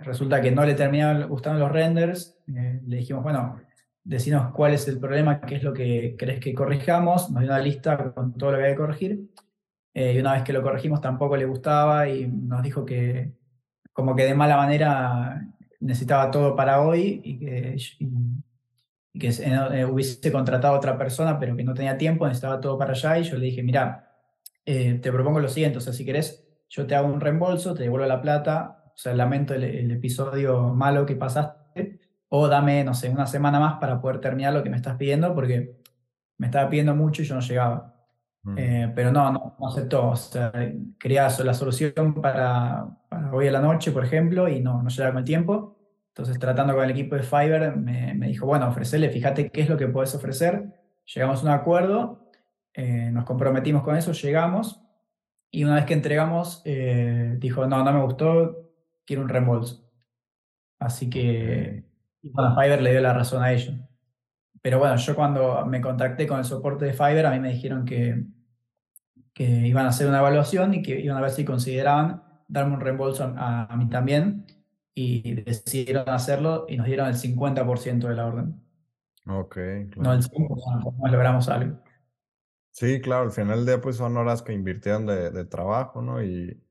resulta 0.00 0.40
que 0.40 0.50
no 0.50 0.64
le 0.64 0.74
terminaron 0.74 1.28
gustando 1.28 1.60
los 1.60 1.72
renders, 1.72 2.38
le 2.46 2.96
dijimos, 2.96 3.22
bueno, 3.22 3.60
decinos 4.04 4.52
cuál 4.52 4.74
es 4.74 4.86
el 4.86 5.00
problema, 5.00 5.40
qué 5.40 5.56
es 5.56 5.62
lo 5.62 5.72
que 5.72 6.14
crees 6.18 6.38
que 6.38 6.54
corrijamos, 6.54 7.30
nos 7.30 7.40
dio 7.40 7.50
una 7.50 7.58
lista 7.58 8.12
con 8.12 8.34
todo 8.34 8.52
lo 8.52 8.58
que 8.58 8.64
hay 8.64 8.72
que 8.72 8.78
corregir, 8.78 9.20
eh, 9.94 10.12
y 10.14 10.20
una 10.20 10.34
vez 10.34 10.42
que 10.42 10.52
lo 10.52 10.62
corregimos 10.62 11.00
tampoco 11.00 11.36
le 11.36 11.46
gustaba 11.46 12.08
y 12.08 12.26
nos 12.26 12.62
dijo 12.62 12.84
que 12.84 13.32
como 13.92 14.14
que 14.14 14.24
de 14.24 14.34
mala 14.34 14.56
manera 14.56 15.48
necesitaba 15.80 16.30
todo 16.30 16.54
para 16.54 16.82
hoy 16.82 17.20
y 17.24 17.38
que, 17.38 17.76
que 19.18 19.28
eh, 19.28 19.84
hubiese 19.86 20.32
contratado 20.32 20.74
a 20.74 20.78
otra 20.78 20.98
persona 20.98 21.38
pero 21.38 21.56
que 21.56 21.64
no 21.64 21.74
tenía 21.74 21.96
tiempo, 21.96 22.26
necesitaba 22.26 22.60
todo 22.60 22.76
para 22.76 22.92
allá 22.92 23.18
y 23.18 23.24
yo 23.24 23.36
le 23.38 23.46
dije, 23.46 23.62
mira, 23.62 24.10
eh, 24.66 24.94
te 24.94 25.12
propongo 25.12 25.40
lo 25.40 25.48
siguiente, 25.48 25.78
o 25.78 25.80
sea, 25.80 25.92
si 25.92 26.04
querés, 26.04 26.46
yo 26.68 26.86
te 26.86 26.94
hago 26.94 27.08
un 27.08 27.20
reembolso, 27.20 27.74
te 27.74 27.84
devuelvo 27.84 28.06
la 28.06 28.20
plata, 28.20 28.84
o 28.94 28.96
sea, 28.96 29.14
lamento 29.14 29.54
el 29.54 29.90
episodio 29.90 30.74
malo 30.74 31.06
que 31.06 31.16
pasaste, 31.16 31.63
o 32.36 32.48
dame, 32.48 32.82
no 32.82 32.94
sé, 32.94 33.08
una 33.10 33.28
semana 33.28 33.60
más 33.60 33.74
para 33.74 34.00
poder 34.00 34.18
terminar 34.20 34.52
lo 34.52 34.64
que 34.64 34.68
me 34.68 34.76
estás 34.76 34.96
pidiendo, 34.96 35.32
porque 35.36 35.76
me 36.36 36.46
estaba 36.46 36.68
pidiendo 36.68 36.92
mucho 36.96 37.22
y 37.22 37.26
yo 37.26 37.36
no 37.36 37.40
llegaba. 37.40 37.94
Mm. 38.42 38.58
Eh, 38.58 38.92
pero 38.92 39.12
no, 39.12 39.30
no, 39.30 39.56
aceptó. 39.68 40.08
O 40.08 40.16
sea, 40.16 40.50
quería 40.98 41.28
la 41.44 41.54
solución 41.54 42.14
para, 42.20 42.88
hoy 43.32 43.46
a 43.46 43.52
la 43.52 43.60
noche, 43.60 43.92
por 43.92 44.04
ejemplo, 44.04 44.48
y 44.48 44.60
no, 44.60 44.82
no 44.82 44.88
llegaba 44.88 45.12
con 45.12 45.20
el 45.20 45.24
tiempo. 45.24 45.78
Entonces, 46.08 46.36
tratando 46.40 46.74
con 46.74 46.82
el 46.82 46.90
equipo 46.90 47.14
de 47.14 47.22
Fiverr, 47.22 47.76
me, 47.76 48.14
me 48.14 48.26
dijo, 48.26 48.46
bueno, 48.46 48.68
ofrecerle, 48.68 49.10
fíjate 49.10 49.50
qué 49.50 49.62
es 49.62 49.68
lo 49.68 49.76
que 49.76 49.86
puedes 49.86 50.12
ofrecer. 50.16 50.64
Llegamos 51.14 51.40
a 51.40 51.44
un 51.44 51.52
acuerdo, 51.52 52.30
eh, 52.72 53.10
nos 53.12 53.24
comprometimos 53.24 53.84
con 53.84 53.96
eso, 53.96 54.10
llegamos, 54.10 54.80
y 55.52 55.62
una 55.62 55.76
vez 55.76 55.84
que 55.84 55.94
entregamos, 55.94 56.62
eh, 56.64 57.36
dijo, 57.38 57.66
no, 57.68 57.84
no 57.84 57.92
me 57.92 58.02
gustó, 58.02 58.72
quiero 59.04 59.22
un 59.22 59.28
reembolso. 59.28 59.88
Así 60.80 61.08
que 61.08 61.93
y 62.24 62.30
bueno, 62.30 62.54
Fiverr 62.54 62.80
le 62.80 62.90
dio 62.90 63.02
la 63.02 63.12
razón 63.12 63.42
a 63.42 63.52
ellos. 63.52 63.76
Pero 64.62 64.78
bueno, 64.78 64.96
yo 64.96 65.14
cuando 65.14 65.66
me 65.66 65.82
contacté 65.82 66.26
con 66.26 66.38
el 66.38 66.46
soporte 66.46 66.86
de 66.86 66.94
Fiverr, 66.94 67.26
a 67.26 67.32
mí 67.32 67.38
me 67.38 67.52
dijeron 67.52 67.84
que, 67.84 68.24
que 69.34 69.44
iban 69.44 69.84
a 69.84 69.90
hacer 69.90 70.08
una 70.08 70.20
evaluación 70.20 70.72
y 70.72 70.82
que 70.82 70.98
iban 70.98 71.18
a 71.18 71.20
ver 71.20 71.30
si 71.30 71.44
consideraban 71.44 72.24
darme 72.48 72.74
un 72.74 72.80
reembolso 72.80 73.30
a, 73.36 73.76
mí 73.76 73.90
también. 73.90 74.46
Y 74.94 75.34
decidieron 75.34 76.08
hacerlo 76.08 76.64
y 76.66 76.78
nos 76.78 76.86
dieron 76.86 77.08
el 77.08 77.16
50% 77.16 78.08
de 78.08 78.14
la 78.14 78.26
orden. 78.26 78.62
Ok, 79.26 79.54
claro. 79.54 80.02
No 80.02 80.12
el 80.14 80.22
100%, 80.22 80.94
no 80.96 81.08
logramos 81.08 81.48
algo. 81.50 81.78
Sí, 82.70 83.02
claro, 83.02 83.24
al 83.24 83.32
final 83.32 83.58
del 83.58 83.66
día 83.66 83.80
pues 83.82 83.96
son 83.96 84.16
horas 84.16 84.40
que 84.40 84.54
invirtieron 84.54 85.04
de, 85.04 85.30
de 85.30 85.44
trabajo, 85.44 86.00
¿no? 86.00 86.24
Y, 86.24 86.63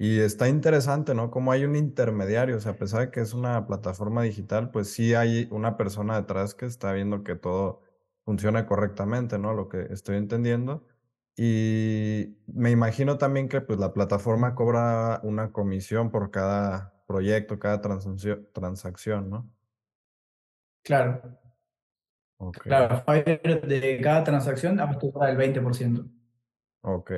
y 0.00 0.20
está 0.20 0.48
interesante, 0.48 1.12
¿no? 1.12 1.32
Como 1.32 1.50
hay 1.50 1.64
un 1.64 1.74
intermediario, 1.74 2.56
o 2.56 2.60
sea, 2.60 2.72
a 2.72 2.76
pesar 2.76 3.00
de 3.00 3.10
que 3.10 3.20
es 3.20 3.34
una 3.34 3.66
plataforma 3.66 4.22
digital, 4.22 4.70
pues 4.70 4.92
sí 4.92 5.14
hay 5.14 5.48
una 5.50 5.76
persona 5.76 6.20
detrás 6.20 6.54
que 6.54 6.66
está 6.66 6.92
viendo 6.92 7.24
que 7.24 7.34
todo 7.34 7.82
funciona 8.24 8.64
correctamente, 8.64 9.40
¿no? 9.40 9.54
Lo 9.54 9.68
que 9.68 9.88
estoy 9.90 10.16
entendiendo. 10.16 10.86
Y 11.36 12.36
me 12.46 12.70
imagino 12.70 13.18
también 13.18 13.48
que 13.48 13.60
pues 13.60 13.80
la 13.80 13.92
plataforma 13.92 14.54
cobra 14.54 15.20
una 15.24 15.50
comisión 15.50 16.12
por 16.12 16.30
cada 16.30 16.94
proyecto, 17.08 17.58
cada 17.58 17.80
transacción, 17.80 19.30
¿no? 19.30 19.50
Claro. 20.84 21.20
Ok, 22.36 22.58
Claro, 22.58 23.02
de 23.04 24.00
cada 24.00 24.22
transacción 24.22 24.78
a 24.78 24.84
el 24.84 25.36
20%. 25.36 26.08
ok. 26.82 27.12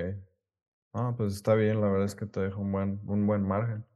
Ah, 0.92 1.14
pues 1.16 1.34
está 1.34 1.54
bien, 1.54 1.80
la 1.80 1.88
verdad 1.88 2.06
es 2.06 2.16
que 2.16 2.26
te 2.26 2.40
deja 2.40 2.56
un 2.56 2.72
buen, 2.72 3.00
un 3.06 3.26
buen 3.26 3.42
margen. 3.46 3.86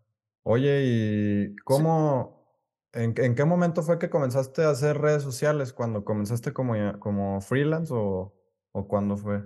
Oye, 0.45 0.83
¿y 0.85 1.57
Sí, 1.69 1.85
cómo, 1.85 2.47
en, 2.93 3.15
en 3.19 3.35
qué 3.35 3.45
momento 3.45 3.83
fue 3.83 3.99
que 3.99 4.11
comenzaste 4.11 4.63
a 4.65 4.71
hacer 4.71 4.99
redes 4.99 5.23
sociales? 5.25 5.73
¿Cuando 5.73 6.05
comenzaste 6.05 6.53
como, 6.53 6.75
como 7.01 7.41
freelance 7.41 7.93
o, 7.95 8.35
o 8.73 8.89
cuándo 8.89 9.17
fue? 9.17 9.43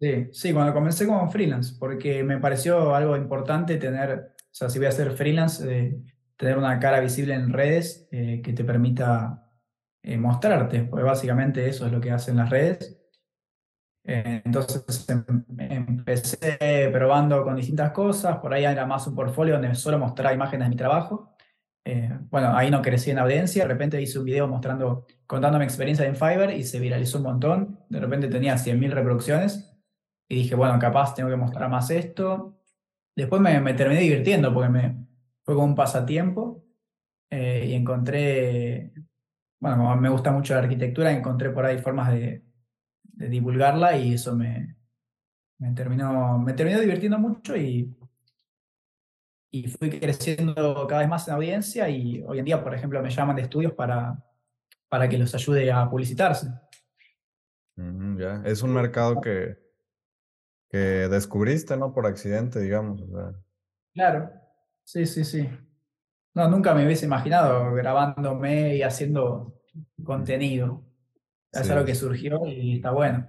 sí, 0.00 0.28
sí, 0.32 0.52
cuando 0.52 0.72
comencé 0.74 1.06
como 1.06 1.30
freelance, 1.30 1.74
porque 1.78 2.22
me 2.24 2.38
pareció 2.38 2.94
algo 2.94 3.16
importante 3.16 3.76
tener, 3.76 4.34
o 4.38 4.44
sea, 4.50 4.70
si 4.70 4.78
voy 4.78 4.88
a 4.88 4.92
ser 4.92 5.12
freelance, 5.12 5.64
eh, 5.88 6.02
tener 6.36 6.58
una 6.58 6.78
cara 6.78 7.00
visible 7.00 7.34
en 7.34 7.52
redes 7.52 8.08
eh, 8.12 8.40
que 8.42 8.52
te 8.52 8.64
permita 8.64 9.50
eh, 10.02 10.16
mostrarte, 10.18 10.84
porque 10.84 11.04
básicamente 11.04 11.68
eso 11.68 11.86
es 11.86 11.92
lo 11.92 12.00
que 12.00 12.10
hacen 12.12 12.36
las 12.36 12.50
redes. 12.50 13.00
Eh, 14.10 14.40
entonces 14.44 15.06
em- 15.10 15.44
empecé 15.58 16.88
probando 16.90 17.44
con 17.44 17.56
distintas 17.56 17.92
cosas, 17.92 18.38
por 18.38 18.54
ahí 18.54 18.64
era 18.64 18.86
más 18.86 19.06
un 19.06 19.14
portfolio 19.14 19.54
donde 19.54 19.74
solo 19.74 19.98
mostraba 19.98 20.34
imágenes 20.34 20.66
de 20.66 20.70
mi 20.70 20.76
trabajo. 20.76 21.34
Eh, 21.84 22.10
bueno, 22.30 22.56
ahí 22.56 22.70
no 22.70 22.82
crecí 22.82 23.10
en 23.10 23.18
audiencia, 23.18 23.64
de 23.64 23.68
repente 23.68 24.00
hice 24.00 24.18
un 24.18 24.24
video 24.26 24.48
mostrando, 24.48 25.06
contando 25.26 25.58
mi 25.58 25.64
experiencia 25.64 26.06
en 26.06 26.16
Fiverr 26.16 26.52
y 26.52 26.64
se 26.64 26.80
viralizó 26.80 27.18
un 27.18 27.24
montón, 27.24 27.80
de 27.88 28.00
repente 28.00 28.28
tenía 28.28 28.56
100.000 28.58 28.92
reproducciones 28.92 29.74
y 30.28 30.36
dije, 30.36 30.54
bueno, 30.54 30.78
capaz 30.78 31.14
tengo 31.14 31.30
que 31.30 31.36
mostrar 31.36 31.70
más 31.70 31.90
esto. 31.90 32.58
Después 33.16 33.40
me, 33.42 33.60
me 33.60 33.74
terminé 33.74 34.00
divirtiendo 34.02 34.54
porque 34.54 34.70
me, 34.70 35.06
fue 35.44 35.54
como 35.54 35.66
un 35.66 35.74
pasatiempo 35.74 36.64
eh, 37.30 37.66
y 37.68 37.74
encontré, 37.74 38.92
bueno, 39.60 39.78
como 39.78 39.96
me 39.96 40.08
gusta 40.10 40.32
mucho 40.32 40.54
la 40.54 40.60
arquitectura, 40.60 41.12
encontré 41.12 41.50
por 41.50 41.66
ahí 41.66 41.78
formas 41.78 42.12
de, 42.12 42.44
de 43.08 43.28
divulgarla 43.28 43.96
y 43.96 44.14
eso 44.14 44.36
me, 44.36 44.76
me 45.58 45.72
terminó, 45.72 46.38
me 46.38 46.52
terminó 46.52 46.80
divirtiendo 46.80 47.18
mucho 47.18 47.56
y, 47.56 47.96
y 49.50 49.68
fui 49.68 49.90
creciendo 49.90 50.86
cada 50.86 51.00
vez 51.00 51.08
más 51.08 51.26
en 51.28 51.34
audiencia 51.34 51.88
y 51.88 52.22
hoy 52.22 52.38
en 52.38 52.44
día, 52.44 52.62
por 52.62 52.74
ejemplo, 52.74 53.02
me 53.02 53.10
llaman 53.10 53.36
de 53.36 53.42
estudios 53.42 53.72
para, 53.72 54.22
para 54.88 55.08
que 55.08 55.18
los 55.18 55.34
ayude 55.34 55.70
a 55.72 55.88
publicitarse. 55.88 56.48
Mm, 57.76 58.18
ya, 58.18 58.42
es 58.44 58.62
un 58.62 58.72
mercado 58.72 59.20
que, 59.20 59.56
que 60.68 60.78
descubriste, 60.78 61.76
¿no? 61.76 61.92
Por 61.92 62.06
accidente, 62.06 62.60
digamos. 62.60 63.00
O 63.02 63.06
sea, 63.06 63.32
Claro, 63.98 64.30
sí, 64.84 65.06
sí, 65.06 65.24
sí. 65.24 65.48
No, 66.34 66.48
nunca 66.48 66.72
me 66.72 66.84
hubiese 66.84 67.06
imaginado 67.06 67.72
grabándome 67.74 68.76
y 68.76 68.82
haciendo 68.82 69.60
contenido. 70.04 70.84
Es 71.52 71.70
algo 71.70 71.80
sí, 71.82 71.86
que 71.86 71.94
surgió 71.94 72.46
y 72.46 72.76
está 72.76 72.90
bueno. 72.90 73.26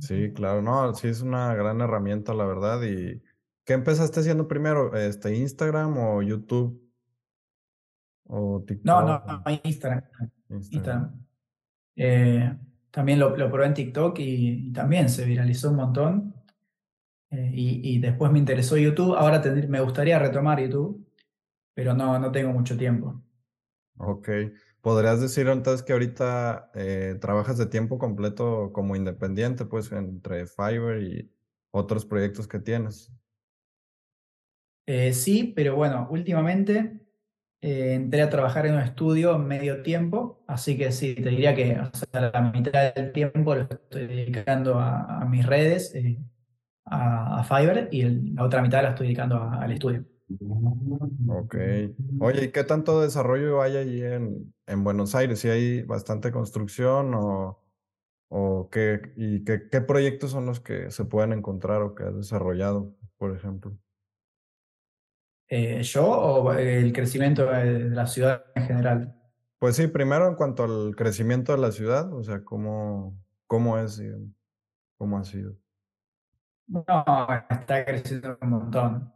sí, 0.00 0.32
claro, 0.32 0.62
no, 0.62 0.94
sí 0.94 1.08
es 1.08 1.20
una 1.22 1.54
gran 1.54 1.80
herramienta, 1.80 2.34
la 2.34 2.44
verdad. 2.46 2.82
¿Y 2.82 3.22
qué 3.64 3.72
empezaste 3.72 4.20
haciendo 4.20 4.46
primero? 4.48 4.94
Este, 4.96 5.36
Instagram 5.36 5.96
o 5.98 6.22
YouTube 6.22 6.80
o 8.26 8.58
No, 8.60 8.64
TikTok? 8.64 8.84
no, 8.86 9.04
no, 9.04 9.42
Instagram. 9.64 10.02
Instagram. 10.50 10.70
Instagram. 10.70 11.26
Eh, 11.96 12.58
también 12.90 13.18
lo, 13.18 13.36
lo 13.36 13.50
probé 13.50 13.66
en 13.66 13.74
TikTok 13.74 14.18
y, 14.20 14.68
y 14.68 14.72
también 14.72 15.08
se 15.08 15.24
viralizó 15.24 15.70
un 15.70 15.76
montón. 15.76 16.34
Eh, 17.30 17.50
y, 17.52 17.94
y 17.96 17.98
después 17.98 18.30
me 18.30 18.38
interesó 18.38 18.76
YouTube. 18.76 19.14
Ahora 19.16 19.42
tendr- 19.42 19.66
me 19.68 19.80
gustaría 19.80 20.18
retomar 20.18 20.60
YouTube, 20.60 21.04
pero 21.74 21.92
no, 21.94 22.18
no 22.20 22.30
tengo 22.30 22.52
mucho 22.52 22.76
tiempo. 22.76 23.20
Ok. 23.98 24.28
¿Podrías 24.84 25.18
decir 25.18 25.48
entonces 25.48 25.82
que 25.82 25.94
ahorita 25.94 26.70
eh, 26.74 27.16
trabajas 27.18 27.56
de 27.56 27.64
tiempo 27.64 27.96
completo 27.98 28.70
como 28.74 28.94
independiente, 28.94 29.64
pues 29.64 29.90
entre 29.92 30.46
Fiverr 30.46 31.02
y 31.02 31.32
otros 31.70 32.04
proyectos 32.04 32.46
que 32.46 32.58
tienes? 32.58 33.10
Eh, 34.84 35.14
sí, 35.14 35.54
pero 35.56 35.74
bueno, 35.74 36.06
últimamente 36.10 37.00
eh, 37.62 37.94
entré 37.94 38.20
a 38.20 38.28
trabajar 38.28 38.66
en 38.66 38.74
un 38.74 38.80
estudio 38.80 39.38
medio 39.38 39.82
tiempo, 39.82 40.44
así 40.46 40.76
que 40.76 40.92
sí, 40.92 41.14
te 41.14 41.30
diría 41.30 41.54
que 41.54 41.80
la 42.12 42.52
mitad 42.54 42.92
del 42.92 43.10
tiempo 43.12 43.54
lo 43.54 43.62
estoy 43.62 44.06
dedicando 44.06 44.78
a, 44.78 45.24
mis 45.24 45.46
redes, 45.46 45.94
a, 46.84 47.42
Fiverr, 47.42 47.88
y 47.90 48.02
la 48.34 48.44
otra 48.44 48.60
mitad 48.60 48.82
la 48.82 48.90
estoy 48.90 49.06
dedicando 49.06 49.42
al 49.50 49.72
estudio. 49.72 50.04
Ok. 51.28 51.56
Oye, 52.20 52.44
¿y 52.44 52.52
qué 52.52 52.64
tanto 52.64 53.00
desarrollo 53.00 53.62
hay 53.62 53.76
allí 53.76 54.02
en, 54.02 54.54
en 54.66 54.84
Buenos 54.84 55.14
Aires? 55.14 55.38
¿Si 55.40 55.48
hay 55.48 55.82
bastante 55.82 56.32
construcción 56.32 57.14
o, 57.14 57.62
o 58.28 58.68
qué, 58.70 59.12
y 59.16 59.44
qué, 59.44 59.68
qué 59.70 59.80
proyectos 59.80 60.30
son 60.30 60.46
los 60.46 60.60
que 60.60 60.90
se 60.90 61.04
pueden 61.04 61.32
encontrar 61.32 61.82
o 61.82 61.94
que 61.94 62.04
has 62.04 62.16
desarrollado, 62.16 62.96
por 63.18 63.36
ejemplo? 63.36 63.76
Eh, 65.48 65.82
¿yo 65.82 66.06
o 66.06 66.52
el 66.54 66.92
crecimiento 66.92 67.46
de, 67.46 67.90
la 67.90 68.06
ciudad 68.06 68.44
en 68.54 68.66
general? 68.66 69.14
Pues 69.58 69.76
sí, 69.76 69.86
primero 69.86 70.26
en 70.26 70.34
cuanto 70.34 70.64
al 70.64 70.96
crecimiento 70.96 71.52
de 71.52 71.58
la 71.58 71.70
ciudad, 71.70 72.12
o 72.12 72.22
sea, 72.22 72.42
cómo, 72.42 73.16
cómo 73.46 73.78
es, 73.78 74.02
cómo 74.96 75.18
ha 75.18 75.24
sido. 75.24 75.54
No, 76.66 76.82
está 77.50 77.84
creciendo 77.84 78.38
un 78.40 78.48
montón, 78.48 79.13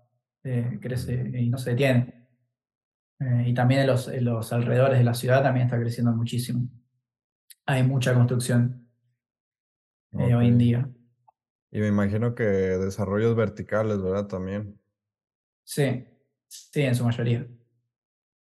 eh, 0.48 0.78
crece 0.80 1.30
y 1.34 1.50
no 1.50 1.58
se 1.58 1.70
detiene. 1.70 2.26
Eh, 3.20 3.44
y 3.48 3.54
también 3.54 3.82
en 3.82 3.88
los, 3.88 4.08
en 4.08 4.24
los 4.24 4.52
alrededores 4.52 4.98
de 4.98 5.04
la 5.04 5.12
ciudad 5.12 5.42
también 5.42 5.66
está 5.66 5.78
creciendo 5.78 6.12
muchísimo. 6.12 6.68
Hay 7.66 7.82
mucha 7.82 8.14
construcción 8.14 8.88
eh, 10.12 10.34
hoy 10.34 10.48
en 10.48 10.58
día. 10.58 10.88
Y 11.70 11.80
me 11.80 11.88
imagino 11.88 12.34
que 12.34 12.44
desarrollos 12.44 13.36
verticales, 13.36 14.00
¿verdad? 14.00 14.26
También. 14.26 14.80
Sí, 15.64 16.06
sí, 16.46 16.80
en 16.80 16.94
su 16.94 17.04
mayoría. 17.04 17.46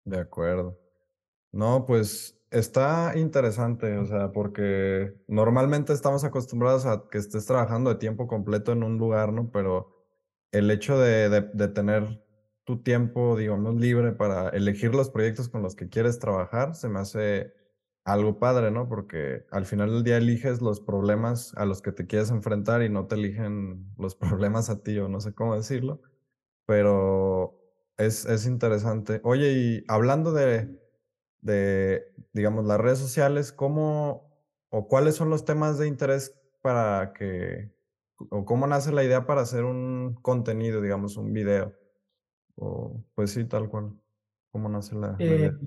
De 0.05 0.19
acuerdo. 0.19 0.79
No, 1.53 1.87
pues 1.87 2.39
está 2.51 3.15
interesante, 3.17 3.97
o 3.97 4.05
sea, 4.05 4.31
porque 4.31 5.15
normalmente 5.27 5.95
estamos 5.95 6.23
acostumbrados 6.23 6.85
a 6.85 7.09
que 7.11 7.17
estés 7.17 7.47
trabajando 7.47 7.91
de 7.91 7.97
tiempo 7.97 8.27
completo 8.27 8.73
en 8.73 8.83
un 8.83 8.99
lugar, 8.99 9.33
¿no? 9.33 9.51
Pero 9.51 9.94
el 10.55 10.71
hecho 10.71 10.99
de, 10.99 11.29
de, 11.29 11.69
tener 11.69 12.23
tu 12.65 12.83
tiempo, 12.83 13.37
digamos, 13.37 13.75
libre 13.77 14.13
para 14.13 14.49
elegir 14.51 14.95
los 14.95 15.11
proyectos 15.11 15.49
con 15.49 15.63
los 15.63 15.77
que 15.77 15.89
quieres 15.89 16.19
trabajar, 16.19 16.75
se 16.75 16.89
me 16.89 17.01
hace 17.01 17.53
algo 18.05 18.39
padre, 18.39 18.71
¿no? 18.71 18.89
Porque 18.89 19.45
al 19.51 19.67
final 19.67 19.91
del 19.91 20.05
día 20.05 20.17
eliges 20.19 20.63
los 20.63 20.81
problemas 20.81 21.55
a 21.57 21.67
los 21.67 21.83
que 21.83 21.93
te 21.93 22.07
quieres 22.07 22.31
enfrentar 22.31 22.83
y 22.83 22.89
no 22.89 23.07
te 23.07 23.17
eligen 23.17 23.93
los 23.99 24.15
problemas 24.17 24.71
a 24.71 24.83
ti, 24.83 24.99
o 24.99 25.09
no 25.09 25.21
sé 25.21 25.35
cómo 25.35 25.57
decirlo, 25.57 26.01
pero 26.67 27.61
es, 27.99 28.27
es 28.27 28.47
interesante. 28.47 29.21
Oye, 29.25 29.53
y 29.53 29.85
hablando 29.89 30.33
de 30.33 30.85
de, 31.45 32.11
digamos, 32.33 32.65
las 32.65 32.81
redes 32.81 32.99
sociales, 32.99 33.53
¿cómo 33.53 34.33
o 34.71 34.89
cuáles 34.89 35.15
son 35.15 35.31
los 35.31 35.45
temas 35.45 35.79
de 35.79 35.87
interés 35.87 36.35
para 36.63 37.13
que, 37.13 37.71
o 38.19 38.45
cómo 38.45 38.67
nace 38.67 38.93
la 38.93 39.05
idea 39.05 39.27
para 39.27 39.43
hacer 39.43 39.65
un 39.65 40.15
contenido, 40.23 40.81
digamos, 40.81 41.17
un 41.17 41.33
video? 41.33 41.75
O, 42.57 43.05
pues 43.15 43.33
sí, 43.33 43.45
tal 43.47 43.69
cual, 43.69 43.93
¿cómo 44.53 44.69
nace 44.69 44.95
la, 44.97 45.13
la 45.13 45.25
Eh, 45.25 45.37
idea? 45.37 45.59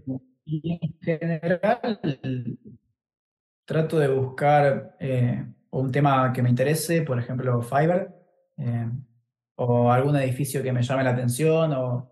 en 0.46 1.00
general 1.02 2.60
trato 3.66 4.00
de 4.00 4.08
buscar 4.08 4.96
eh, 5.00 5.46
un 5.72 5.92
tema 5.92 6.32
que 6.34 6.42
me 6.42 6.50
interese, 6.50 7.02
por 7.02 7.20
ejemplo, 7.20 7.62
Fiverr, 7.62 8.16
eh, 8.58 8.90
o 9.56 9.92
algún 9.92 10.16
edificio 10.16 10.64
que 10.64 10.72
me 10.72 10.84
llame 10.84 11.04
la 11.04 11.12
atención, 11.12 11.74
o, 11.74 12.12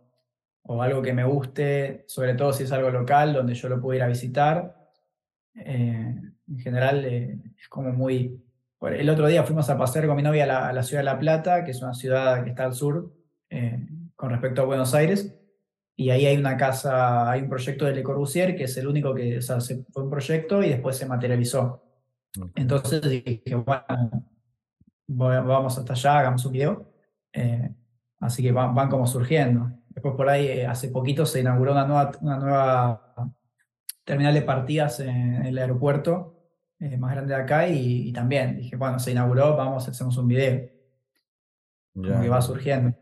o 0.64 0.82
algo 0.82 1.02
que 1.02 1.14
me 1.14 1.24
guste, 1.24 2.04
sobre 2.08 2.34
todo 2.34 2.52
si 2.54 2.64
es 2.64 2.72
algo 2.72 2.90
local, 2.90 3.34
donde 3.34 3.54
yo 3.54 3.70
lo 3.70 3.80
puedo 3.82 3.96
ir 3.96 4.04
a 4.04 4.08
visitar. 4.08 4.76
Eh, 5.56 6.16
en 6.48 6.60
general 6.60 7.06
eh, 7.06 7.40
es 7.58 7.70
como 7.70 7.92
muy... 7.94 8.45
El 8.88 9.10
otro 9.10 9.28
día 9.28 9.44
fuimos 9.44 9.70
a 9.70 9.78
pasear 9.78 10.08
con 10.08 10.16
mi 10.16 10.24
novia 10.24 10.44
a 10.44 10.48
la, 10.48 10.68
a 10.70 10.74
la 10.74 10.84
ciudad 10.84 11.02
de 11.02 11.06
La 11.06 11.20
Plata, 11.20 11.64
que 11.64 11.72
es 11.72 11.82
una 11.82 11.94
ciudad 11.94 12.44
que 12.44 12.50
está 12.52 12.66
al 12.66 12.74
sur 12.74 13.12
eh, 13.50 13.88
con 14.16 14.30
respecto 14.30 14.62
a 14.62 14.66
Buenos 14.66 14.94
Aires, 14.94 15.36
y 15.98 16.10
ahí 16.10 16.26
hay 16.26 16.38
una 16.38 16.58
casa, 16.58 17.30
hay 17.32 17.42
un 17.42 17.50
proyecto 17.50 17.86
de 17.86 17.96
Le 17.96 18.04
Corbusier, 18.04 18.56
que 18.56 18.66
es 18.66 18.76
el 18.78 18.88
único 18.88 19.14
que, 19.14 19.38
o 19.38 19.42
sea, 19.42 19.60
se- 19.62 19.86
fue 19.92 20.04
un 20.04 20.10
proyecto 20.10 20.62
y 20.64 20.70
después 20.70 20.98
se 20.98 21.06
materializó. 21.06 21.82
Entonces 22.56 23.02
dije, 23.02 23.42
bueno, 25.08 25.46
vamos 25.48 25.78
hasta 25.78 25.94
allá, 25.94 26.20
hagamos 26.20 26.46
un 26.46 26.52
video. 26.52 26.92
Eh, 27.32 27.70
así 28.20 28.44
que 28.44 28.52
van, 28.52 28.76
van 28.76 28.90
como 28.90 29.08
surgiendo. 29.08 29.72
Después 29.90 30.16
por 30.16 30.30
ahí, 30.30 30.48
eh, 30.48 30.66
hace 30.68 30.90
poquito 30.90 31.26
se 31.26 31.40
inauguró 31.40 31.72
una 31.72 31.86
nueva, 31.86 32.12
una 32.22 32.38
nueva 32.40 33.32
terminal 34.04 34.34
de 34.34 34.42
partidas 34.42 35.00
en 35.00 35.46
el 35.46 35.58
aeropuerto 35.58 36.35
eh, 36.80 36.98
más 36.98 37.12
grande 37.14 37.34
de 37.36 37.42
acá 37.42 37.68
y, 37.68 38.10
y 38.10 38.14
también 38.14 38.58
dije, 38.58 38.76
bueno, 38.76 39.00
se 39.00 39.12
inauguró, 39.12 39.56
vamos, 39.56 39.88
hacemos 39.88 40.18
un 40.18 40.28
video, 40.28 40.70
como 42.02 42.20
ya, 42.20 42.22
que 42.22 42.30
va 42.30 42.42
surgiendo. 42.42 42.96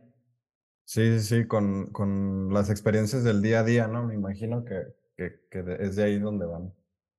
Sí, 0.85 1.19
sí, 1.19 1.25
sí, 1.41 1.47
con, 1.47 1.91
con 1.91 2.53
las 2.53 2.69
experiencias 2.69 3.23
del 3.23 3.41
día 3.41 3.59
a 3.61 3.63
día, 3.63 3.87
¿no? 3.87 4.03
Me 4.05 4.15
imagino 4.15 4.63
que, 4.65 4.93
que, 5.15 5.41
que 5.49 5.77
es 5.79 5.95
de 5.95 6.03
ahí 6.03 6.19
donde 6.19 6.45
van. 6.45 6.73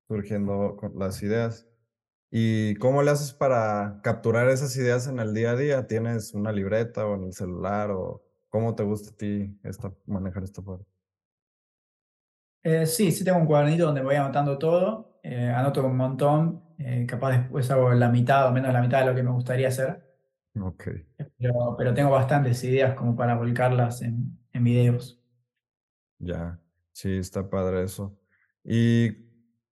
surgiendo 0.08 0.78
las 0.96 1.22
ideas. 1.22 1.68
¿Y 2.30 2.76
cómo 2.76 3.02
le 3.02 3.12
haces 3.12 3.32
para 3.34 4.00
capturar 4.02 4.48
esas 4.50 4.76
ideas 4.76 5.08
en 5.08 5.20
el 5.20 5.34
día 5.34 5.52
a 5.52 5.56
día? 5.56 5.86
¿Tienes 5.88 6.34
una 6.34 6.52
libreta 6.52 7.06
o 7.06 7.16
en 7.16 7.24
el 7.26 7.34
celular 7.34 7.90
o 7.92 8.24
cómo 8.50 8.74
te 8.76 8.84
gusta 8.84 9.10
a 9.12 9.16
ti 9.16 9.58
esta, 9.64 9.94
manejar 10.06 10.44
esta 10.44 10.62
parte? 10.62 10.86
Eh, 12.62 12.86
sí, 12.86 13.12
sí 13.12 13.24
tengo 13.24 13.38
un 13.38 13.46
cuadernito 13.46 13.84
donde 13.86 14.02
voy 14.02 14.14
anotando 14.16 14.58
todo, 14.58 15.13
eh, 15.24 15.50
anoto 15.50 15.86
un 15.86 15.96
montón, 15.98 16.64
eh, 16.78 17.06
capaz 17.08 17.32
después 17.38 17.70
hago 17.72 17.92
la 17.94 18.10
mitad 18.10 18.48
o 18.48 18.52
menos 18.52 18.72
la 18.74 18.82
mitad 18.82 19.00
de 19.00 19.06
lo 19.06 19.16
que 19.16 19.24
me 19.24 19.32
gustaría 19.32 19.68
hacer, 19.68 20.04
Ok. 20.60 20.88
pero, 21.38 21.74
pero 21.76 21.94
tengo 21.94 22.10
bastantes 22.10 22.62
ideas 22.64 22.94
como 22.96 23.16
para 23.16 23.36
volcarlas 23.36 24.02
en, 24.02 24.38
en 24.52 24.64
videos. 24.64 25.22
Ya, 26.18 26.60
sí, 26.92 27.12
está 27.18 27.48
padre 27.50 27.84
eso. 27.84 28.18
¿Y 28.62 29.12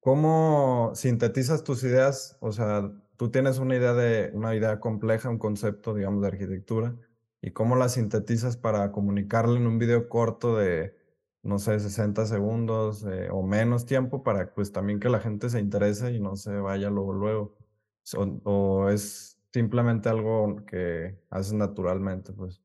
cómo 0.00 0.92
sintetizas 0.94 1.64
tus 1.64 1.82
ideas? 1.84 2.36
O 2.40 2.52
sea, 2.52 2.92
tú 3.16 3.30
tienes 3.30 3.58
una 3.58 3.76
idea 3.76 3.94
de 3.94 4.30
una 4.34 4.54
idea 4.54 4.80
compleja, 4.80 5.30
un 5.30 5.38
concepto, 5.38 5.94
digamos, 5.94 6.20
de 6.22 6.28
arquitectura, 6.28 6.96
¿y 7.40 7.52
cómo 7.52 7.76
la 7.76 7.88
sintetizas 7.88 8.56
para 8.56 8.92
comunicarla 8.92 9.58
en 9.58 9.66
un 9.66 9.78
video 9.78 10.08
corto 10.08 10.56
de, 10.56 10.96
no 11.42 11.58
sé, 11.58 11.78
60 11.80 12.26
segundos 12.26 13.04
eh, 13.04 13.28
o 13.30 13.42
menos 13.42 13.84
tiempo 13.84 14.22
para 14.22 14.52
pues 14.54 14.72
también 14.72 15.00
que 15.00 15.08
la 15.08 15.20
gente 15.20 15.50
se 15.50 15.60
interese 15.60 16.12
y 16.12 16.20
no 16.20 16.36
se 16.36 16.56
vaya 16.56 16.88
luego 16.90 17.12
luego? 17.12 17.56
O, 18.44 18.88
es 18.88 19.40
simplemente 19.52 20.08
algo 20.08 20.64
que 20.66 21.18
haces 21.30 21.52
naturalmente, 21.52 22.32
pues. 22.32 22.62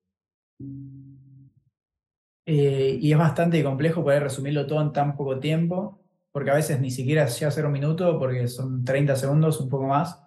Eh, 2.46 2.98
y 3.02 3.12
es 3.12 3.18
bastante 3.18 3.64
complejo 3.64 4.04
poder 4.04 4.24
resumirlo 4.24 4.66
todo 4.66 4.82
en 4.82 4.94
tan 4.94 5.18
poco 5.18 5.40
tiempo, 5.40 6.02
porque 6.32 6.52
a 6.52 6.56
veces 6.56 6.80
ni 6.80 6.92
siquiera 6.92 7.26
llega 7.26 7.48
a 7.50 7.52
ser 7.52 7.66
un 7.66 7.74
minuto, 7.74 8.18
porque 8.18 8.48
son 8.48 8.84
30 8.86 9.16
segundos, 9.16 9.60
un 9.60 9.70
poco 9.70 9.88
más, 9.88 10.24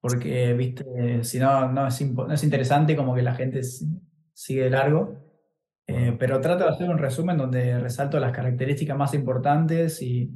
porque, 0.00 0.52
viste, 0.52 1.24
si 1.24 1.38
no, 1.38 1.72
no 1.72 1.86
es, 1.86 2.44
interesante 2.44 2.94
como 2.94 3.14
que 3.14 3.22
la 3.22 3.34
gente 3.34 3.62
sigue 4.34 4.68
largo. 4.68 5.23
Eh, 5.86 6.16
pero 6.18 6.40
trato 6.40 6.64
de 6.64 6.70
hacer 6.70 6.88
un 6.88 6.98
resumen 6.98 7.36
donde 7.36 7.78
resalto 7.78 8.18
las 8.18 8.32
características 8.32 8.96
más 8.96 9.12
importantes 9.12 10.00
y, 10.00 10.30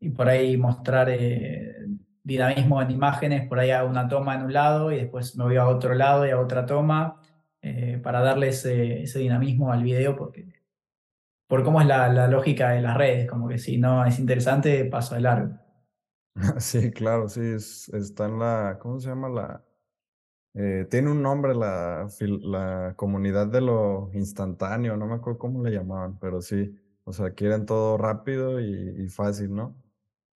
y 0.00 0.08
por 0.10 0.28
ahí 0.28 0.56
mostrar 0.56 1.08
eh, 1.10 1.86
dinamismo 2.22 2.80
en 2.80 2.90
imágenes, 2.90 3.46
por 3.48 3.58
ahí 3.58 3.70
hago 3.70 3.88
una 3.88 4.08
toma 4.08 4.34
en 4.34 4.42
un 4.42 4.52
lado 4.52 4.90
y 4.90 4.96
después 4.96 5.36
me 5.36 5.44
voy 5.44 5.56
a 5.56 5.66
otro 5.66 5.94
lado 5.94 6.26
y 6.26 6.30
a 6.30 6.40
otra 6.40 6.64
toma 6.64 7.20
eh, 7.60 8.00
para 8.02 8.20
darle 8.20 8.48
ese, 8.48 9.02
ese, 9.02 9.18
dinamismo 9.18 9.72
al 9.72 9.82
video, 9.82 10.16
porque 10.16 10.60
por 11.46 11.62
cómo 11.62 11.80
es 11.80 11.86
la, 11.86 12.08
la, 12.12 12.26
lógica 12.26 12.70
de 12.70 12.82
las 12.82 12.96
redes, 12.96 13.28
como 13.28 13.48
que 13.48 13.58
si 13.58 13.78
no 13.78 14.04
es 14.04 14.18
interesante, 14.18 14.84
paso 14.86 15.14
de 15.14 15.20
largo. 15.20 15.58
Sí, 16.58 16.90
claro, 16.90 17.28
sí, 17.28 17.40
es, 17.40 17.88
está 17.90 18.26
en 18.26 18.38
la, 18.38 18.78
¿cómo 18.80 18.98
se 18.98 19.10
llama? 19.10 19.28
La, 19.28 19.64
eh, 20.54 20.86
tiene 20.90 21.10
un 21.10 21.22
nombre 21.22 21.54
la, 21.54 22.08
la 22.42 22.94
comunidad 22.96 23.46
de 23.48 23.60
lo 23.62 24.10
instantáneo, 24.14 24.96
no 24.96 25.06
me 25.06 25.14
acuerdo 25.14 25.38
cómo 25.38 25.62
le 25.62 25.70
llamaban, 25.72 26.18
pero 26.18 26.40
sí, 26.42 26.74
o 27.04 27.12
sea, 27.12 27.32
quieren 27.34 27.66
todo 27.66 27.96
rápido 27.98 28.60
y, 28.60 29.04
y 29.04 29.08
fácil, 29.08 29.54
¿no? 29.54 29.82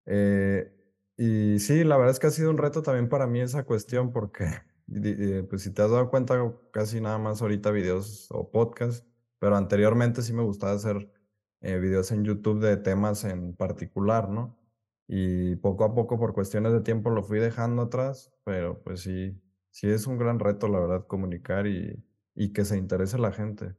Eh, 0.07 0.73
y 1.17 1.59
sí, 1.59 1.85
la 1.85 1.97
verdad 1.97 2.13
es 2.13 2.21
que 2.21 2.29
ha 2.29 2.31
sido 2.31 2.51
un 2.51 2.59
reto 2.59 2.83
también 2.83 3.09
para 3.09 3.27
mí 3.27 3.41
esa 3.41 3.65
cuestión, 3.65 4.13
porque 4.13 4.47
pues 5.51 5.63
si 5.63 5.73
te 5.73 5.83
has 5.83 5.91
dado 5.91 6.11
cuenta, 6.11 6.37
casi 6.73 7.01
nada 7.01 7.19
más 7.19 7.43
ahorita 7.43 7.71
videos 7.71 8.29
o 8.31 8.51
podcasts, 8.51 9.07
pero 9.39 9.57
anteriormente 9.57 10.23
sí 10.23 10.33
me 10.33 10.43
gustaba 10.43 10.73
hacer 10.73 11.11
eh, 11.61 11.79
videos 11.79 12.13
en 12.13 12.25
YouTube 12.25 12.61
de 12.61 12.77
temas 12.77 13.25
en 13.25 13.55
particular, 13.57 14.29
¿no? 14.29 14.59
Y 15.09 15.57
poco 15.57 15.85
a 15.85 15.95
poco, 15.95 16.19
por 16.19 16.35
cuestiones 16.35 16.73
de 16.73 16.81
tiempo, 16.81 17.11
lo 17.11 17.23
fui 17.23 17.39
dejando 17.39 17.83
atrás, 17.83 18.33
pero 18.45 18.83
pues 18.83 19.01
sí, 19.03 19.41
sí 19.77 19.91
es 19.91 20.07
un 20.07 20.17
gran 20.17 20.39
reto, 20.39 20.69
la 20.69 20.81
verdad, 20.81 21.07
comunicar 21.07 21.67
y, 21.67 22.03
y 22.35 22.55
que 22.55 22.65
se 22.65 22.79
interese 22.79 23.19
la 23.19 23.31
gente. 23.31 23.77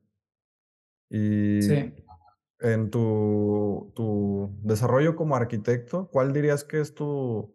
Y 1.10 1.60
sí. 1.64 1.96
en 2.60 2.92
tu, 2.92 3.92
tu 3.96 4.56
desarrollo 4.62 5.16
como 5.16 5.36
arquitecto, 5.36 6.08
¿cuál 6.12 6.34
dirías 6.34 6.64
que 6.64 6.82
es 6.82 6.94
tu, 6.94 7.52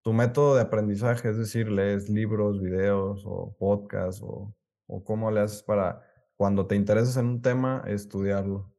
tu 0.00 0.14
método 0.14 0.54
de 0.54 0.62
aprendizaje? 0.62 1.28
Es 1.28 1.36
decir, 1.36 1.70
¿lees 1.70 2.08
libros, 2.08 2.58
videos 2.58 3.22
o 3.26 3.54
podcasts 3.58 4.22
o, 4.24 4.56
o 4.86 5.04
cómo 5.04 5.30
le 5.30 5.40
haces 5.40 5.62
para 5.62 6.00
cuando 6.36 6.66
te 6.66 6.76
intereses 6.76 7.18
en 7.18 7.26
un 7.26 7.42
tema 7.42 7.84
estudiarlo? 7.86 8.72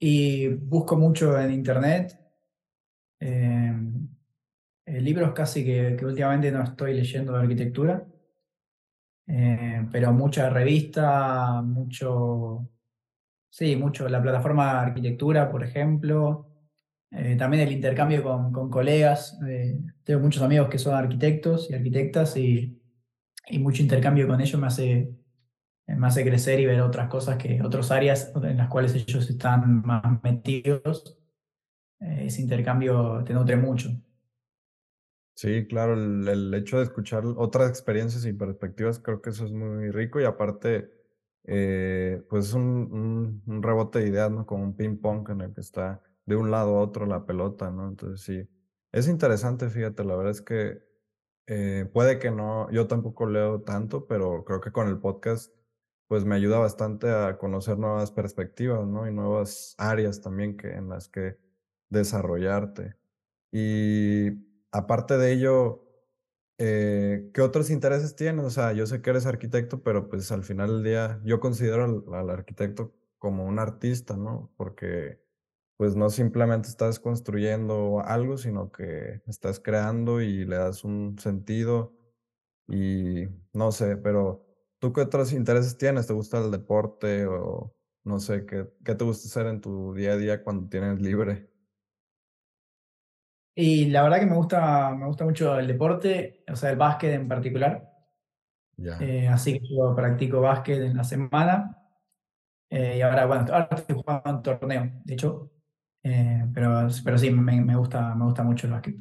Y 0.00 0.48
busco 0.48 0.96
mucho 0.96 1.38
en 1.38 1.52
internet. 1.52 2.18
Eh, 3.20 3.72
libros 5.00 5.32
casi 5.32 5.64
que, 5.64 5.96
que, 5.98 6.06
últimamente 6.06 6.50
no 6.50 6.62
estoy 6.62 6.94
leyendo 6.94 7.32
de 7.32 7.40
arquitectura, 7.40 8.06
eh, 9.28 9.86
pero 9.92 10.12
mucha 10.12 10.48
revista, 10.48 11.60
mucho, 11.62 12.70
sí, 13.50 13.76
mucho 13.76 14.08
la 14.08 14.22
plataforma 14.22 14.72
de 14.72 14.78
arquitectura, 14.90 15.50
por 15.50 15.62
ejemplo. 15.64 16.46
Eh, 17.10 17.36
también 17.36 17.64
el 17.64 17.72
intercambio 17.72 18.22
con, 18.22 18.52
con 18.52 18.70
colegas. 18.70 19.38
Eh, 19.46 19.78
tengo 20.04 20.20
muchos 20.20 20.42
amigos 20.42 20.68
que 20.68 20.78
son 20.78 20.94
arquitectos 20.94 21.70
y 21.70 21.74
arquitectas 21.74 22.36
y, 22.36 22.80
y 23.48 23.58
mucho 23.58 23.82
intercambio 23.82 24.26
con 24.26 24.40
ellos 24.40 24.60
me 24.60 24.66
hace, 24.68 25.10
me 25.86 26.06
hace 26.06 26.24
crecer 26.24 26.60
y 26.60 26.66
ver 26.66 26.80
otras 26.80 27.08
cosas, 27.08 27.36
que 27.38 27.62
otras 27.62 27.90
áreas 27.90 28.32
en 28.42 28.56
las 28.56 28.68
cuales 28.68 28.94
ellos 28.94 29.28
están 29.28 29.82
más 29.82 30.22
metidos. 30.22 31.18
ese 32.00 32.42
intercambio 32.42 33.22
te 33.24 33.34
nutre 33.34 33.56
mucho. 33.56 33.90
Sí, 35.38 35.68
claro, 35.68 35.94
el, 35.94 36.52
hecho 36.52 36.78
de 36.78 36.82
escuchar 36.82 37.24
otras 37.24 37.70
experiencias 37.70 38.24
y 38.26 38.32
perspectivas, 38.32 38.98
creo 38.98 39.22
que 39.22 39.30
eso 39.30 39.44
es 39.44 39.52
muy 39.52 39.92
rico 39.92 40.20
y 40.20 40.24
aparte, 40.24 40.90
eh, 41.44 42.24
pues 42.28 42.46
es 42.46 42.54
un, 42.54 43.40
un, 43.46 43.62
rebote 43.62 44.00
de 44.00 44.08
ideas, 44.08 44.32
¿no? 44.32 44.44
Como 44.46 44.64
un 44.64 44.74
ping 44.76 44.96
pong 45.00 45.30
en 45.30 45.42
el 45.42 45.54
que 45.54 45.60
está 45.60 46.02
de 46.26 46.34
un 46.34 46.50
lado 46.50 46.78
a 46.78 46.80
otro 46.80 47.06
la 47.06 47.24
pelota, 47.24 47.70
¿no? 47.70 47.86
Entonces 47.88 48.22
sí, 48.22 48.48
es 48.90 49.06
interesante, 49.06 49.70
fíjate, 49.70 50.02
la 50.02 50.16
verdad 50.16 50.32
es 50.32 50.42
que 50.42 50.82
eh, 51.46 51.88
puede 51.92 52.18
que 52.18 52.32
no, 52.32 52.68
yo 52.72 52.88
tampoco 52.88 53.26
leo 53.26 53.60
tanto, 53.62 54.08
pero 54.08 54.44
creo 54.44 54.60
que 54.60 54.72
con 54.72 54.88
el 54.88 54.98
podcast, 54.98 55.54
pues 56.08 56.24
me 56.24 56.34
ayuda 56.34 56.58
bastante 56.58 57.10
a 57.10 57.38
conocer 57.38 57.78
nuevas 57.78 58.10
perspectivas, 58.10 58.88
¿no? 58.88 59.08
Y 59.08 59.12
nuevas 59.12 59.76
áreas 59.78 60.20
también 60.20 60.56
que, 60.56 60.72
en 60.72 60.88
las 60.88 61.08
que 61.08 61.38
desarrollarte. 61.90 62.96
Y 63.52 64.47
aparte 64.72 65.18
de 65.18 65.32
ello, 65.32 65.84
eh, 66.58 67.30
¿qué 67.34 67.40
otros 67.42 67.70
intereses 67.70 68.16
tienes? 68.16 68.44
O 68.44 68.50
sea, 68.50 68.72
yo 68.72 68.86
sé 68.86 69.02
que 69.02 69.10
eres 69.10 69.26
arquitecto, 69.26 69.82
pero 69.82 70.08
pues 70.08 70.30
al 70.32 70.44
final 70.44 70.68
del 70.68 70.84
día 70.84 71.20
yo 71.24 71.40
considero 71.40 71.84
al, 71.84 72.14
al, 72.14 72.30
arquitecto 72.30 72.94
como 73.18 73.46
un 73.46 73.58
artista, 73.58 74.16
¿no? 74.16 74.52
Porque 74.56 75.20
pues 75.76 75.96
no 75.96 76.10
simplemente 76.10 76.68
estás 76.68 77.00
construyendo 77.00 78.00
algo, 78.04 78.38
sino 78.38 78.72
que 78.72 79.22
estás 79.26 79.60
creando 79.60 80.20
y 80.22 80.44
le 80.44 80.56
das 80.56 80.84
un 80.84 81.18
sentido 81.18 81.94
y 82.68 83.28
no 83.54 83.72
sé, 83.72 83.96
pero 83.96 84.46
¿tú 84.78 84.92
qué 84.92 85.02
otros 85.02 85.32
intereses 85.32 85.78
tienes? 85.78 86.06
¿Te 86.06 86.12
gusta 86.14 86.38
el 86.44 86.50
deporte 86.50 87.26
o 87.26 87.74
no 88.04 88.20
sé, 88.20 88.46
qué, 88.46 88.68
qué 88.84 88.94
te 88.94 89.04
gusta 89.04 89.28
hacer 89.28 89.46
en 89.46 89.60
tu 89.60 89.94
día 89.94 90.12
a 90.12 90.16
día 90.16 90.42
cuando 90.42 90.68
tienes 90.68 91.00
libre? 91.00 91.50
Y 93.60 93.86
la 93.86 94.02
verdad 94.04 94.20
que 94.20 94.26
me 94.26 94.36
gusta, 94.36 94.94
me 94.94 95.06
gusta 95.06 95.24
mucho 95.24 95.58
el 95.58 95.66
deporte, 95.66 96.44
o 96.50 96.54
sea, 96.56 96.70
el 96.70 96.76
básquet 96.76 97.12
en 97.14 97.28
particular. 97.28 97.90
Eh, 98.98 99.28
así 99.28 99.60
que 99.60 99.68
yo 99.76 99.94
practico 99.94 100.40
básquet 100.40 100.80
en 100.82 100.96
la 100.96 101.04
semana. 101.04 101.76
Eh, 102.70 102.98
y 102.98 103.02
ahora, 103.02 103.26
bueno, 103.26 103.46
ahora 103.52 103.68
estoy 103.72 103.96
jugando 103.96 104.30
un 104.30 104.42
torneo, 104.42 104.92
de 105.04 105.14
hecho. 105.14 105.52
Eh, 106.02 106.46
pero, 106.54 106.88
pero 107.04 107.18
sí, 107.18 107.30
me, 107.30 107.60
me, 107.62 107.76
gusta, 107.76 108.14
me 108.14 108.24
gusta 108.24 108.42
mucho 108.44 108.66
el 108.66 108.72
básquet. 108.74 108.96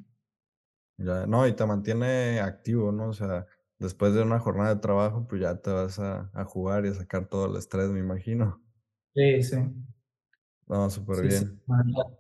Ya, 0.97 1.25
no, 1.27 1.47
y 1.47 1.53
te 1.55 1.65
mantiene 1.65 2.39
activo, 2.39 2.91
¿no? 2.91 3.09
O 3.09 3.13
sea, 3.13 3.45
después 3.79 4.13
de 4.13 4.21
una 4.23 4.39
jornada 4.39 4.73
de 4.75 4.81
trabajo, 4.81 5.27
pues 5.27 5.41
ya 5.41 5.55
te 5.61 5.69
vas 5.71 5.99
a, 5.99 6.29
a 6.33 6.45
jugar 6.45 6.85
y 6.85 6.89
a 6.89 6.93
sacar 6.93 7.27
todo 7.27 7.45
el 7.47 7.55
estrés, 7.57 7.89
me 7.89 7.99
imagino. 7.99 8.61
Sí, 9.15 9.43
sí. 9.43 9.57
No, 10.67 10.89
súper 10.89 11.21
Sí, 11.21 11.29
sí. 11.31 11.45
bien. 11.45 11.61
Bueno, 11.65 12.17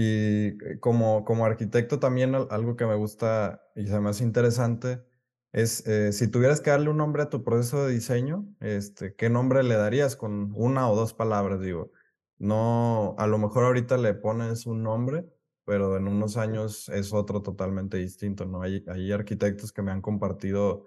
Y 0.00 0.48
eh, 0.64 0.78
como, 0.80 1.24
como 1.24 1.44
arquitecto 1.44 1.98
también 1.98 2.34
al- 2.34 2.46
algo 2.50 2.76
que 2.76 2.86
me 2.86 2.94
gusta 2.94 3.62
y 3.74 3.86
se 3.88 3.98
me 4.00 4.10
hace 4.10 4.22
interesante 4.24 5.02
es 5.52 5.84
eh, 5.88 6.12
si 6.12 6.28
tuvieras 6.28 6.60
que 6.60 6.70
darle 6.70 6.90
un 6.90 6.98
nombre 6.98 7.22
a 7.22 7.30
tu 7.30 7.42
proceso 7.42 7.84
de 7.86 7.94
diseño, 7.94 8.46
este, 8.60 9.14
¿qué 9.16 9.28
nombre 9.30 9.62
le 9.64 9.74
darías 9.76 10.14
con 10.16 10.52
una 10.54 10.88
o 10.90 10.94
dos 10.96 11.14
palabras? 11.14 11.60
Digo, 11.60 11.90
no, 12.38 13.16
a 13.18 13.26
lo 13.26 13.38
mejor 13.38 13.64
ahorita 13.64 13.96
le 13.98 14.14
pones 14.14 14.66
un 14.66 14.82
nombre, 14.84 15.26
pero 15.64 15.96
en 15.96 16.06
unos 16.06 16.36
años 16.36 16.88
es 16.90 17.12
otro 17.12 17.42
totalmente 17.42 17.96
distinto, 17.96 18.44
¿no? 18.46 18.62
Hay, 18.62 18.84
hay 18.88 19.10
arquitectos 19.12 19.72
que 19.72 19.82
me 19.82 19.90
han 19.90 20.02
compartido 20.02 20.86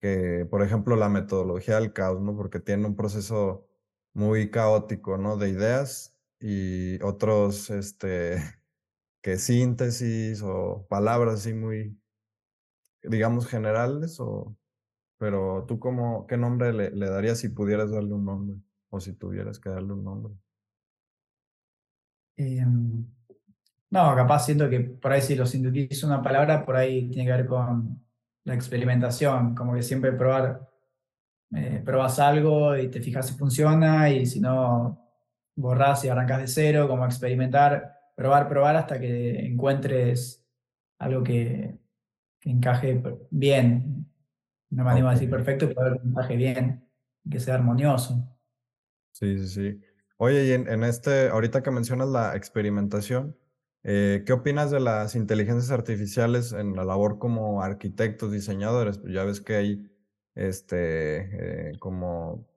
que, 0.00 0.46
por 0.50 0.62
ejemplo, 0.62 0.96
la 0.96 1.08
metodología 1.08 1.76
del 1.76 1.92
caos, 1.92 2.20
¿no? 2.20 2.36
Porque 2.36 2.60
tiene 2.60 2.86
un 2.86 2.96
proceso 2.96 3.68
muy 4.14 4.50
caótico, 4.50 5.18
¿no? 5.18 5.36
De 5.36 5.50
ideas 5.50 6.16
y 6.40 7.00
otros, 7.02 7.70
este, 7.70 8.36
que 9.22 9.36
síntesis 9.36 10.42
o 10.42 10.86
palabras 10.88 11.34
así 11.40 11.52
muy, 11.52 12.00
digamos, 13.02 13.46
generales 13.46 14.18
o, 14.20 14.56
pero 15.18 15.66
tú 15.68 15.78
cómo, 15.78 16.26
¿qué 16.26 16.36
nombre 16.38 16.72
le, 16.72 17.06
darías 17.06 17.38
si 17.38 17.50
pudieras 17.50 17.90
darle 17.90 18.14
un 18.14 18.24
nombre 18.24 18.56
o 18.88 19.00
si 19.00 19.12
tuvieras 19.12 19.58
que 19.60 19.68
darle 19.68 19.92
un 19.92 20.04
nombre? 20.04 20.34
Em, 22.36 23.04
no, 23.90 24.14
capaz 24.16 24.46
siento 24.46 24.70
que 24.70 24.80
por 24.80 25.12
ahí 25.12 25.20
si 25.20 25.34
lo 25.34 25.44
sintetizo 25.44 26.06
una 26.06 26.22
palabra, 26.22 26.64
por 26.64 26.76
ahí 26.76 27.10
tiene 27.10 27.26
que 27.26 27.36
ver 27.36 27.46
con 27.46 28.02
la 28.44 28.54
experimentación, 28.54 29.54
como 29.54 29.74
que 29.74 29.82
siempre 29.82 30.12
probar, 30.12 30.66
eh, 31.54 31.82
probas 31.84 32.18
algo 32.18 32.76
y 32.76 32.88
te 32.88 33.02
fijas 33.02 33.28
si 33.28 33.34
funciona 33.34 34.08
y 34.08 34.24
si 34.24 34.40
no, 34.40 35.09
borrás 35.56 36.04
y 36.04 36.08
arrancas 36.08 36.40
de 36.40 36.48
cero, 36.48 36.88
como 36.88 37.04
experimentar, 37.04 37.92
probar, 38.14 38.48
probar 38.48 38.76
hasta 38.76 38.98
que 38.98 39.46
encuentres 39.46 40.46
algo 40.98 41.22
que, 41.22 41.78
que 42.40 42.50
encaje 42.50 43.02
bien. 43.30 44.06
No 44.70 44.84
me 44.84 44.90
animo 44.90 45.08
a 45.08 45.12
decir 45.12 45.30
perfecto, 45.30 45.68
pero 45.74 46.00
que 46.00 46.08
encaje 46.08 46.36
bien, 46.36 46.88
que 47.28 47.40
sea 47.40 47.54
armonioso. 47.54 48.26
Sí, 49.12 49.38
sí, 49.38 49.48
sí. 49.48 49.80
Oye, 50.16 50.46
y 50.46 50.52
en, 50.52 50.68
en 50.68 50.84
este, 50.84 51.28
ahorita 51.28 51.62
que 51.62 51.70
mencionas 51.70 52.08
la 52.08 52.36
experimentación, 52.36 53.36
eh, 53.82 54.22
¿qué 54.26 54.34
opinas 54.34 54.70
de 54.70 54.80
las 54.80 55.14
inteligencias 55.14 55.70
artificiales 55.70 56.52
en 56.52 56.76
la 56.76 56.84
labor 56.84 57.18
como 57.18 57.62
arquitectos, 57.62 58.30
diseñadores? 58.30 58.98
Pues 58.98 59.14
ya 59.14 59.24
ves 59.24 59.40
que 59.40 59.56
hay 59.56 59.90
este, 60.34 61.70
eh, 61.70 61.78
como 61.78 62.49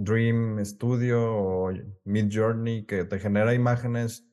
Dream 0.00 0.64
Studio 0.64 1.20
o 1.36 1.72
Midjourney 2.04 2.86
que 2.86 3.04
te 3.04 3.18
genera 3.18 3.54
imágenes 3.54 4.26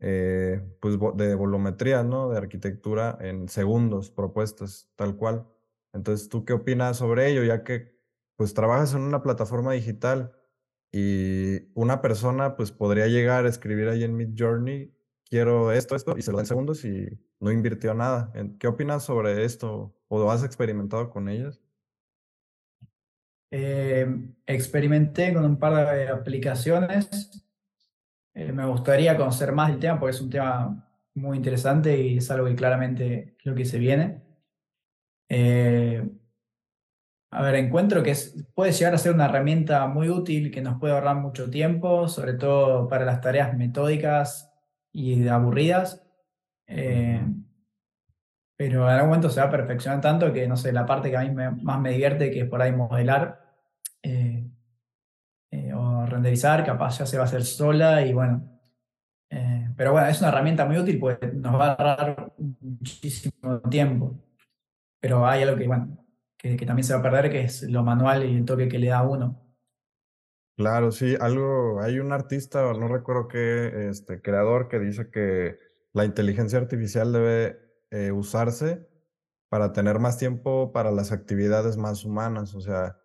eh, 0.00 0.60
pues 0.80 0.98
de 1.16 1.34
volumetría, 1.34 2.02
¿no? 2.02 2.30
De 2.30 2.38
arquitectura 2.38 3.18
en 3.20 3.48
segundos 3.48 4.10
propuestas, 4.10 4.90
tal 4.96 5.16
cual. 5.16 5.46
Entonces, 5.92 6.28
¿tú 6.28 6.44
qué 6.44 6.54
opinas 6.54 6.96
sobre 6.96 7.30
ello? 7.30 7.44
Ya 7.44 7.62
que 7.62 7.92
pues 8.36 8.54
trabajas 8.54 8.94
en 8.94 9.02
una 9.02 9.22
plataforma 9.22 9.72
digital 9.72 10.32
y 10.90 11.70
una 11.74 12.00
persona 12.00 12.56
pues 12.56 12.72
podría 12.72 13.06
llegar 13.06 13.44
a 13.46 13.48
escribir 13.48 13.88
ahí 13.88 14.04
en 14.04 14.16
Midjourney, 14.16 14.94
quiero 15.28 15.72
esto, 15.72 15.94
esto, 15.94 16.14
y 16.16 16.22
se 16.22 16.32
lo 16.32 16.38
da 16.38 16.42
en 16.42 16.46
segundos 16.46 16.84
y 16.84 17.06
no 17.38 17.52
invirtió 17.52 17.94
nada. 17.94 18.32
¿Qué 18.58 18.66
opinas 18.66 19.04
sobre 19.04 19.44
esto? 19.44 19.94
¿O 20.08 20.30
has 20.30 20.42
experimentado 20.42 21.10
con 21.10 21.28
ellas? 21.28 21.60
Eh, 23.54 24.06
experimenté 24.46 25.32
con 25.34 25.44
un 25.44 25.58
par 25.58 25.94
de 25.94 26.08
aplicaciones. 26.08 27.08
Eh, 28.34 28.52
me 28.52 28.66
gustaría 28.66 29.16
conocer 29.16 29.52
más 29.52 29.68
del 29.70 29.78
tema 29.80 30.00
porque 30.00 30.16
es 30.16 30.22
un 30.22 30.30
tema 30.30 30.88
muy 31.14 31.36
interesante 31.36 31.96
y 32.00 32.16
es 32.18 32.30
algo 32.30 32.46
que 32.46 32.54
claramente 32.56 33.36
creo 33.42 33.54
que 33.54 33.64
se 33.66 33.78
viene. 33.78 34.22
Eh, 35.28 36.02
a 37.30 37.42
ver, 37.42 37.54
encuentro 37.56 38.02
que 38.02 38.10
es- 38.10 38.34
puede 38.54 38.72
llegar 38.72 38.94
a 38.94 38.98
ser 38.98 39.14
una 39.14 39.24
herramienta 39.26 39.86
muy 39.86 40.08
útil 40.10 40.50
que 40.50 40.60
nos 40.60 40.78
puede 40.78 40.92
ahorrar 40.94 41.16
mucho 41.16 41.50
tiempo, 41.50 42.08
sobre 42.08 42.34
todo 42.34 42.88
para 42.88 43.04
las 43.06 43.20
tareas 43.20 43.56
metódicas 43.56 44.52
y 44.92 45.26
aburridas. 45.28 46.04
Eh, 46.66 47.22
pero 48.56 48.84
en 48.88 48.94
algún 48.94 49.08
momento 49.10 49.30
se 49.30 49.40
va 49.40 49.46
a 49.46 49.50
perfeccionar 49.50 50.00
tanto 50.00 50.32
que, 50.32 50.46
no 50.46 50.56
sé, 50.56 50.72
la 50.72 50.86
parte 50.86 51.10
que 51.10 51.16
a 51.16 51.22
mí 51.22 51.30
me- 51.30 51.50
más 51.50 51.80
me 51.80 51.90
divierte, 51.90 52.30
que 52.30 52.40
es 52.42 52.48
por 52.48 52.62
ahí 52.62 52.72
modelar 52.72 53.41
eh, 54.02 54.50
eh, 55.50 55.72
o 55.74 56.06
renderizar, 56.06 56.64
capaz 56.64 56.98
ya 56.98 57.06
se 57.06 57.16
va 57.16 57.24
a 57.24 57.26
hacer 57.26 57.44
sola 57.44 58.04
y 58.06 58.12
bueno. 58.12 58.48
eh, 59.30 59.68
pero 59.76 59.92
bueno, 59.92 60.08
es 60.08 60.20
una 60.20 60.28
herramienta 60.30 60.64
muy 60.66 60.78
útil 60.78 60.98
porque 61.00 61.28
nos 61.28 61.54
va 61.54 61.68
a 61.68 61.72
ahorrar 61.74 62.34
muchísimo 62.60 63.60
tiempo. 63.70 64.18
Pero 65.00 65.26
hay 65.26 65.42
algo 65.42 65.56
que, 65.56 65.66
bueno, 65.66 66.06
que, 66.38 66.56
que 66.56 66.66
también 66.66 66.84
se 66.84 66.94
va 66.94 67.00
a 67.00 67.02
perder, 67.02 67.30
que 67.30 67.42
es 67.42 67.62
lo 67.64 67.82
manual 67.82 68.24
y 68.24 68.36
el 68.36 68.44
toque 68.44 68.68
que 68.68 68.78
le 68.78 68.88
da 68.88 69.02
uno. 69.02 69.42
Claro, 70.56 70.92
sí, 70.92 71.16
algo, 71.18 71.80
hay 71.80 71.98
un 71.98 72.12
artista, 72.12 72.72
no 72.74 72.86
recuerdo 72.86 73.26
qué, 73.26 73.88
este, 73.88 74.20
creador 74.20 74.68
que 74.68 74.78
dice 74.78 75.10
que 75.10 75.58
la 75.92 76.04
inteligencia 76.04 76.58
artificial 76.58 77.12
debe 77.12 77.58
eh, 77.90 78.12
usarse 78.12 78.86
para 79.48 79.72
tener 79.72 79.98
más 79.98 80.18
tiempo 80.18 80.72
para 80.72 80.90
las 80.90 81.10
actividades 81.10 81.76
más 81.78 82.04
humanas, 82.04 82.54
o 82.54 82.60
sea, 82.60 82.98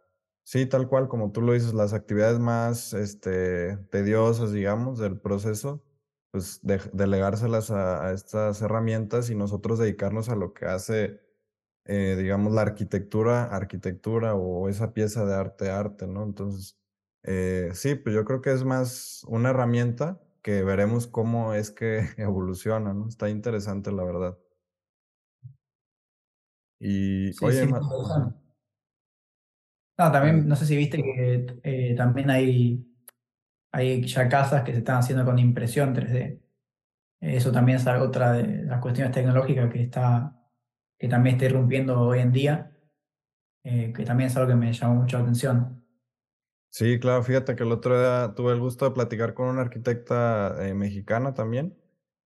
sí, 0.48 0.66
tal 0.66 0.88
cual 0.88 1.08
como 1.08 1.32
tú 1.32 1.42
lo 1.42 1.54
dices, 1.54 1.74
las 1.74 1.94
actividades 1.94 2.40
más, 2.40 2.94
este, 2.94 3.78
tediosas, 3.92 4.52
digamos, 4.54 5.00
del 5.00 5.20
proceso, 5.20 5.84
pues 6.32 6.60
de- 6.64 6.80
delegárselas 6.94 7.72
a, 7.72 8.08
a 8.08 8.14
estas 8.14 8.62
herramientas 8.62 9.30
y 9.30 9.36
nosotros 9.36 9.80
dedicarnos 9.80 10.30
a 10.30 10.36
lo 10.36 10.54
que 10.54 10.66
hace, 10.66 11.22
eh, 11.86 12.16
digamos, 12.18 12.54
la 12.54 12.62
arquitectura, 12.64 13.46
arquitectura 13.46 14.36
o 14.36 14.70
esa 14.70 14.94
pieza 14.94 15.26
de 15.26 15.36
arte, 15.36 15.70
arte, 15.70 16.08
¿no? 16.08 16.24
Entonces... 16.24 16.78
Eh, 17.24 17.72
sí, 17.74 17.96
pues 17.96 18.16
yo 18.16 18.24
creo 18.26 18.42
que 18.42 18.54
es 18.54 18.64
más 18.64 19.24
una 19.28 19.50
herramienta 19.50 20.22
que 20.42 20.64
veremos 20.64 21.08
cómo 21.08 21.54
es 21.56 21.72
que 21.72 22.08
evoluciona, 22.18 22.94
¿no? 22.94 23.08
Está 23.10 23.30
interesante, 23.30 23.92
la 23.92 24.04
verdad. 24.06 24.38
Y 26.80 27.34
Sí, 27.40 27.46
oye, 27.46 27.54
sí, 27.54 27.68
muy 27.68 27.72
Ma- 27.72 27.78
ajá, 27.78 27.88
interesante. 27.92 28.40
No, 29.98 30.12
también, 30.12 30.48
no 30.48 30.56
sé 30.56 30.66
si 30.66 30.78
viste 30.78 30.98
que 31.02 31.60
eh, 31.64 31.96
también 31.96 32.30
hay, 32.30 32.86
hay 33.72 34.06
ya 34.06 34.30
casas 34.30 34.64
que 34.64 34.72
se 34.74 34.80
están 34.80 34.98
haciendo 34.98 35.26
con 35.26 35.40
impresión 35.40 35.96
3D. 35.96 36.42
Eso 37.22 37.52
también 37.52 37.78
es 37.78 37.88
otra 37.88 38.34
de 38.34 38.64
las 38.64 38.80
cuestiones 38.82 39.14
tecnológicas 39.14 39.72
que 39.72 39.84
está, 39.84 40.36
que 41.00 41.08
también 41.08 41.36
está 41.36 41.46
irrumpiendo 41.46 42.00
hoy 42.02 42.20
en 42.20 42.32
día, 42.32 42.72
eh, 43.64 43.94
que 43.94 44.06
también 44.06 44.30
es 44.30 44.38
algo 44.38 44.50
que 44.50 44.56
me 44.56 44.74
llamó 44.74 44.96
mucho 45.02 45.18
la 45.18 45.24
atención. 45.24 45.84
sí, 46.70 47.00
claro, 47.00 47.24
fíjate 47.24 47.56
que 47.56 47.64
el 47.64 47.72
otro 47.72 48.00
día 48.00 48.34
tuve 48.36 48.54
el 48.54 48.60
gusto 48.60 48.86
de 48.86 48.92
platicar 48.92 49.34
con 49.34 49.48
una 49.50 49.62
arquitecta 49.62 50.56
eh, 50.68 50.74
mexicana 50.74 51.34
también, 51.34 51.78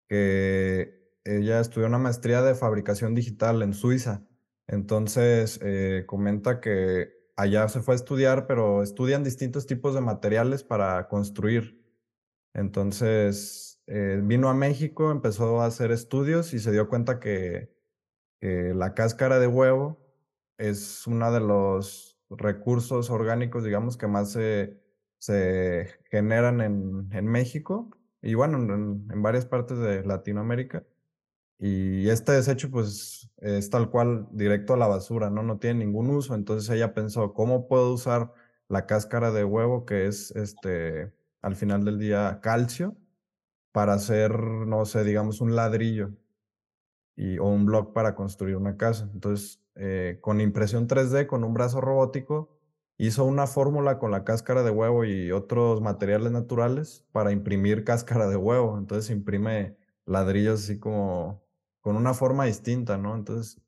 que 0.09 1.13
ella 1.25 1.61
estudió 1.61 1.87
una 1.87 1.99
maestría 1.99 2.43
de 2.43 2.55
fabricación 2.55 3.15
digital 3.15 3.63
en 3.63 3.75
Suiza. 3.75 4.27
Entonces, 4.67 5.61
eh, 5.63 6.05
comenta 6.07 6.61
que 6.61 7.20
allá 7.41 7.69
se 7.69 7.81
fue 7.81 7.95
a 7.95 7.97
estudiar, 7.97 8.47
pero 8.47 8.83
estudian 8.83 9.25
distintos 9.25 9.67
tipos 9.67 9.95
de 9.95 10.01
materiales 10.01 10.63
para 10.63 11.09
construir. 11.09 11.81
Entonces, 12.55 13.81
eh, 13.87 14.21
vino 14.23 14.49
a 14.49 14.55
México, 14.55 15.11
empezó 15.11 15.63
a 15.63 15.67
hacer 15.67 15.91
estudios 15.91 16.53
y 16.55 16.59
se 16.59 16.73
dio 16.73 16.89
cuenta 16.89 17.21
que, 17.21 17.79
la 18.43 18.95
cáscara 18.95 19.39
de 19.39 19.47
huevo 19.47 20.01
es 20.57 21.07
uno 21.07 21.31
de 21.31 21.41
los 21.41 22.19
recursos 22.31 23.11
orgánicos, 23.11 23.65
digamos, 23.65 23.99
que 23.99 24.07
más 24.07 24.33
se, 24.33 24.81
generan 26.11 26.63
en, 26.63 27.27
México 27.27 27.91
y 28.23 28.33
bueno, 28.35 28.57
en, 28.59 29.07
en 29.11 29.23
varias 29.23 29.45
partes 29.45 29.79
de 29.79 30.05
Latinoamérica. 30.05 30.85
Y 31.63 32.09
este 32.09 32.33
desecho, 32.33 32.71
pues, 32.71 33.31
es 33.37 33.69
tal 33.69 33.91
cual 33.91 34.27
directo 34.33 34.73
a 34.73 34.79
la 34.79 34.87
basura, 34.87 35.29
¿no? 35.29 35.43
No 35.43 35.59
tiene 35.59 35.85
ningún 35.85 36.09
uso. 36.09 36.35
Entonces 36.35 36.71
ella 36.71 36.95
pensó, 36.95 37.35
¿cómo 37.35 37.69
puedo 37.69 37.93
usar 37.93 38.33
la 38.69 38.87
cáscara 38.87 39.31
de 39.31 39.45
huevo, 39.45 39.85
que 39.85 40.07
es, 40.07 40.31
este, 40.33 41.13
al 41.43 41.57
final 41.57 41.85
del 41.85 41.99
día, 41.99 42.41
calcio, 42.43 42.97
para 43.73 43.95
hacer, 43.95 44.39
no 44.41 44.87
sé, 44.87 45.05
digamos, 45.05 45.41
un 45.43 45.55
ladrillo 45.57 46.13
y, 47.17 47.39
o 47.39 47.47
un 47.47 47.67
block 47.67 47.93
para 47.93 48.15
construir 48.15 48.57
una 48.57 48.77
casa? 48.79 49.11
Entonces, 49.13 49.61
eh, 49.75 50.19
con 50.23 50.41
impresión 50.41 50.89
3D, 50.89 51.27
con 51.27 51.45
un 51.45 51.55
brazo 51.55 51.81
robótico, 51.83 52.59
hizo 52.99 53.25
una 53.25 53.47
fórmula 53.47 53.99
con 53.99 54.11
la 54.11 54.25
cáscara 54.25 54.63
de 54.63 54.71
huevo 54.71 55.05
y 55.05 55.31
otros 55.33 55.81
materiales 55.83 56.33
naturales 56.33 57.05
para 57.13 57.33
imprimir 57.33 57.85
cáscara 57.85 58.29
de 58.29 58.37
huevo. 58.37 58.79
Entonces 58.79 59.11
imprime 59.11 59.77
ladrillos 60.07 60.61
así 60.65 60.79
como 60.79 61.43
con 61.81 61.97
una 61.97 62.15
forma 62.15 62.45
distinta, 62.45 62.99
¿no? 62.99 63.15
Entonces, 63.15 63.61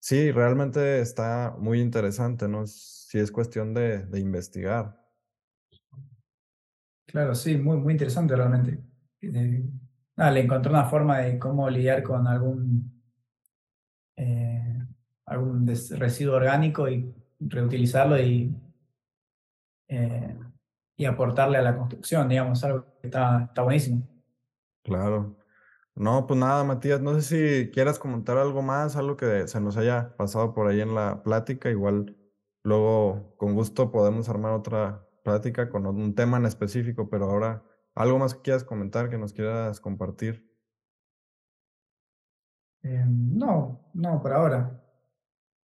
sí, 0.00 0.32
realmente 0.32 1.00
está 1.00 1.54
muy 1.58 1.80
interesante, 1.80 2.48
¿no? 2.48 2.66
Sí 2.66 3.18
es 3.18 3.30
cuestión 3.32 3.74
de, 3.74 4.06
de 4.06 4.20
investigar. 4.20 5.00
Claro, 7.06 7.34
sí, 7.34 7.56
muy, 7.56 7.76
muy 7.76 7.94
interesante 7.94 8.36
realmente. 8.36 8.78
Eh, 9.20 9.64
nada, 10.16 10.30
le 10.30 10.40
encontré 10.40 10.70
una 10.70 10.84
forma 10.84 11.18
de 11.18 11.38
cómo 11.38 11.68
lidiar 11.68 12.02
con 12.02 12.26
algún, 12.26 13.02
eh, 14.16 14.86
algún 15.26 15.66
residuo 15.66 16.36
orgánico 16.36 16.88
y 16.88 17.12
reutilizarlo 17.40 18.20
y, 18.20 18.54
eh, 19.88 20.38
y 20.96 21.04
aportarle 21.04 21.58
a 21.58 21.62
la 21.62 21.76
construcción, 21.76 22.28
digamos, 22.28 22.62
algo 22.62 22.86
que 23.00 23.08
está, 23.08 23.44
está 23.44 23.62
buenísimo. 23.62 24.06
Claro. 24.84 25.39
No, 25.94 26.26
pues 26.26 26.38
nada, 26.38 26.64
Matías, 26.64 27.00
no 27.00 27.20
sé 27.20 27.64
si 27.64 27.70
quieras 27.70 27.98
comentar 27.98 28.38
algo 28.38 28.62
más, 28.62 28.96
algo 28.96 29.16
que 29.16 29.46
se 29.48 29.60
nos 29.60 29.76
haya 29.76 30.16
pasado 30.16 30.54
por 30.54 30.68
ahí 30.68 30.80
en 30.80 30.94
la 30.94 31.22
plática. 31.22 31.70
Igual 31.70 32.16
luego 32.62 33.34
con 33.36 33.54
gusto 33.54 33.90
podemos 33.92 34.28
armar 34.28 34.52
otra 34.52 35.06
plática 35.24 35.68
con 35.68 35.86
un 35.86 36.14
tema 36.14 36.38
en 36.38 36.46
específico, 36.46 37.08
pero 37.10 37.26
ahora 37.26 37.64
¿Algo 37.94 38.18
más 38.18 38.34
que 38.34 38.42
quieras 38.42 38.64
comentar, 38.64 39.10
que 39.10 39.18
nos 39.18 39.32
quieras 39.32 39.80
compartir? 39.80 40.48
Eh, 42.82 43.04
no, 43.06 43.90
no, 43.92 44.22
por 44.22 44.32
ahora. 44.32 44.82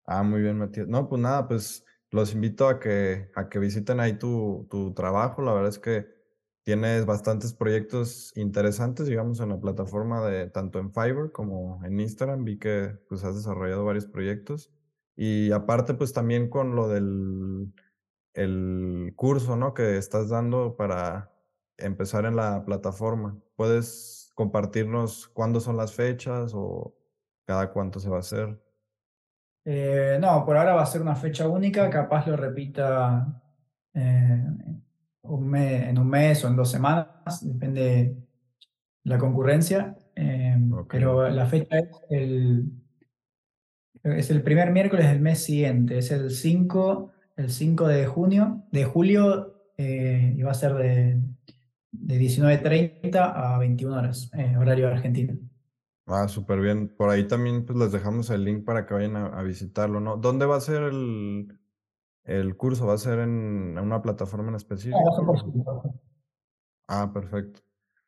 Ah, 0.05 0.23
muy 0.23 0.41
bien, 0.41 0.57
Matías. 0.57 0.87
No, 0.87 1.07
pues 1.07 1.21
nada, 1.21 1.47
pues 1.47 1.85
los 2.11 2.33
invito 2.33 2.67
a 2.67 2.79
que, 2.79 3.31
a 3.35 3.49
que 3.49 3.59
visiten 3.59 3.99
ahí 3.99 4.19
tu, 4.19 4.67
tu 4.69 4.93
trabajo. 4.93 5.41
La 5.41 5.53
verdad 5.53 5.69
es 5.69 5.79
que 5.79 6.05
tienes 6.63 7.05
bastantes 7.05 7.53
proyectos 7.53 8.31
interesantes, 8.35 9.07
digamos, 9.07 9.39
en 9.39 9.49
la 9.49 9.59
plataforma 9.59 10.25
de 10.27 10.49
tanto 10.49 10.79
en 10.79 10.91
Fiverr 10.93 11.31
como 11.31 11.83
en 11.85 11.99
Instagram. 11.99 12.43
Vi 12.43 12.59
que 12.59 12.97
pues 13.09 13.23
has 13.23 13.35
desarrollado 13.35 13.85
varios 13.85 14.07
proyectos. 14.07 14.71
Y 15.15 15.51
aparte, 15.51 15.93
pues 15.93 16.13
también 16.13 16.49
con 16.49 16.75
lo 16.75 16.87
del 16.87 17.73
el 18.33 19.13
curso, 19.15 19.55
¿no? 19.55 19.73
Que 19.73 19.97
estás 19.97 20.29
dando 20.29 20.75
para 20.75 21.31
empezar 21.77 22.25
en 22.25 22.35
la 22.35 22.63
plataforma. 22.65 23.37
¿Puedes 23.55 24.31
compartirnos 24.35 25.27
cuándo 25.27 25.59
son 25.59 25.77
las 25.77 25.93
fechas 25.93 26.53
o 26.55 26.95
cada 27.45 27.71
cuánto 27.71 27.99
se 27.99 28.09
va 28.09 28.17
a 28.17 28.21
hacer? 28.21 28.59
Eh, 29.65 30.17
no, 30.19 30.45
por 30.45 30.57
ahora 30.57 30.73
va 30.73 30.83
a 30.83 30.87
ser 30.87 31.01
una 31.01 31.15
fecha 31.15 31.47
única, 31.47 31.89
capaz 31.89 32.25
lo 32.27 32.35
repita 32.35 33.41
eh, 33.93 34.43
un 35.23 35.47
mes, 35.49 35.87
en 35.87 35.97
un 35.99 36.09
mes 36.09 36.43
o 36.43 36.47
en 36.47 36.55
dos 36.55 36.71
semanas, 36.71 37.07
depende 37.45 37.81
de 37.81 38.17
la 39.03 39.17
concurrencia. 39.19 39.95
eh, 40.15 40.57
Ok. 40.69 40.93
Pero 40.93 41.29
la 41.29 41.45
fecha 41.47 41.79
es 41.79 41.89
el, 42.09 42.65
es 44.03 44.29
el 44.31 44.43
primer 44.43 44.71
miércoles 44.71 45.07
del 45.07 45.21
mes 45.21 45.43
siguiente, 45.43 45.97
es 45.97 46.11
el 46.11 46.31
5, 46.31 47.11
el 47.35 47.49
5 47.51 47.87
de 47.87 48.05
junio, 48.07 48.63
de 48.71 48.83
julio, 48.85 49.55
eh, 49.77 50.33
y 50.35 50.41
va 50.41 50.51
a 50.51 50.53
ser 50.55 50.73
de, 50.75 51.19
de 51.91 52.17
19.30 52.17 53.33
a 53.35 53.57
21 53.59 53.97
horas, 53.97 54.29
eh, 54.37 54.55
horario 54.57 54.87
argentino. 54.87 55.37
Ah, 56.07 56.27
súper 56.27 56.59
bien. 56.59 56.89
Por 56.95 57.09
ahí 57.09 57.27
también 57.27 57.65
pues 57.65 57.77
les 57.79 57.91
dejamos 57.91 58.29
el 58.31 58.43
link 58.43 58.65
para 58.65 58.85
que 58.85 58.93
vayan 58.93 59.15
a, 59.15 59.27
a 59.27 59.43
visitarlo, 59.43 59.99
¿no? 59.99 60.17
¿Dónde 60.17 60.45
va 60.45 60.57
a 60.57 60.61
ser 60.61 60.83
el, 60.83 61.57
el 62.23 62.55
curso? 62.55 62.87
¿Va 62.87 62.93
a 62.93 62.97
ser 62.97 63.19
en 63.19 63.77
una 63.77 64.01
plataforma 64.01 64.49
en 64.49 64.55
específico? 64.55 64.97
Ah, 66.87 67.11
perfecto. 67.13 67.61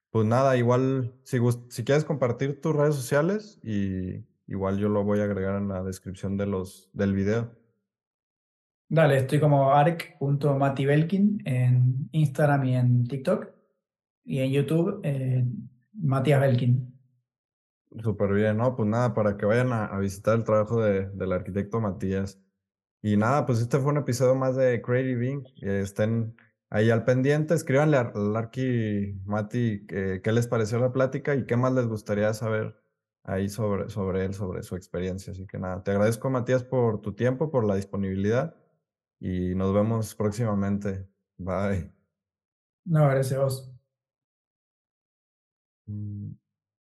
Pues 0.09 0.27
nada, 0.27 0.55
igual, 0.57 1.15
si 1.23 1.83
quieres 1.83 2.05
compartir 2.05 2.61
tus 2.61 2.75
redes 2.75 2.95
sociales, 2.95 3.59
y 3.63 4.23
igual 4.45 4.77
yo 4.77 4.89
lo 4.89 5.03
voy 5.03 5.19
a 5.19 5.23
agregar 5.23 5.55
en 5.55 5.69
la 5.69 5.83
descripción 5.83 6.37
de 6.37 6.45
los, 6.45 6.89
del 6.93 7.13
video. 7.13 7.51
Dale, 8.89 9.17
estoy 9.17 9.39
como 9.39 9.71
arc.matibelkin 9.71 11.41
en 11.45 12.09
Instagram 12.11 12.63
y 12.65 12.75
en 12.75 13.07
TikTok. 13.07 13.47
Y 14.25 14.39
en 14.39 14.51
YouTube, 14.51 15.01
eh, 15.03 15.45
Matías 15.93 16.39
Belkin. 16.39 16.93
Súper 18.01 18.33
bien, 18.33 18.57
¿no? 18.57 18.75
Pues 18.75 18.87
nada, 18.87 19.13
para 19.13 19.35
que 19.35 19.45
vayan 19.45 19.73
a, 19.73 19.85
a 19.85 19.99
visitar 19.99 20.35
el 20.35 20.43
trabajo 20.43 20.81
de- 20.81 21.09
del 21.09 21.31
arquitecto 21.31 21.81
Matías. 21.81 22.39
Y 23.03 23.17
nada, 23.17 23.45
pues 23.45 23.59
este 23.59 23.79
fue 23.79 23.91
un 23.91 23.97
episodio 23.97 24.33
más 24.33 24.55
de 24.55 24.81
Creative 24.81 25.29
Inc. 25.29 25.47
Eh, 25.61 25.81
Estén 25.81 26.37
ahí 26.69 26.89
al 26.89 27.03
pendiente, 27.03 27.53
escríbanle 27.53 27.97
al 27.97 28.13
al 28.15 28.35
Arqui 28.35 29.19
Mati 29.25 29.85
eh, 29.89 30.21
qué 30.23 30.31
les 30.31 30.47
pareció 30.47 30.79
la 30.79 30.93
plática 30.93 31.35
y 31.35 31.45
qué 31.45 31.57
más 31.57 31.73
les 31.73 31.85
gustaría 31.87 32.33
saber 32.33 32.81
ahí 33.23 33.49
sobre, 33.49 33.89
sobre 33.89 34.23
él, 34.25 34.33
sobre 34.33 34.63
su 34.63 34.77
experiencia. 34.77 35.31
Así 35.33 35.45
que 35.45 35.59
nada, 35.59 35.83
te 35.83 35.91
agradezco 35.91 36.29
Matías 36.29 36.63
por 36.63 37.01
tu 37.01 37.13
tiempo, 37.13 37.51
por 37.51 37.65
la 37.65 37.75
disponibilidad 37.75 38.55
y 39.19 39.53
nos 39.55 39.73
vemos 39.73 40.15
próximamente. 40.15 41.05
Bye. 41.37 41.91
No, 42.85 43.09
gracias 43.09 43.39
a 43.39 43.43
vos. 43.43 43.73
Mm. 45.87 46.42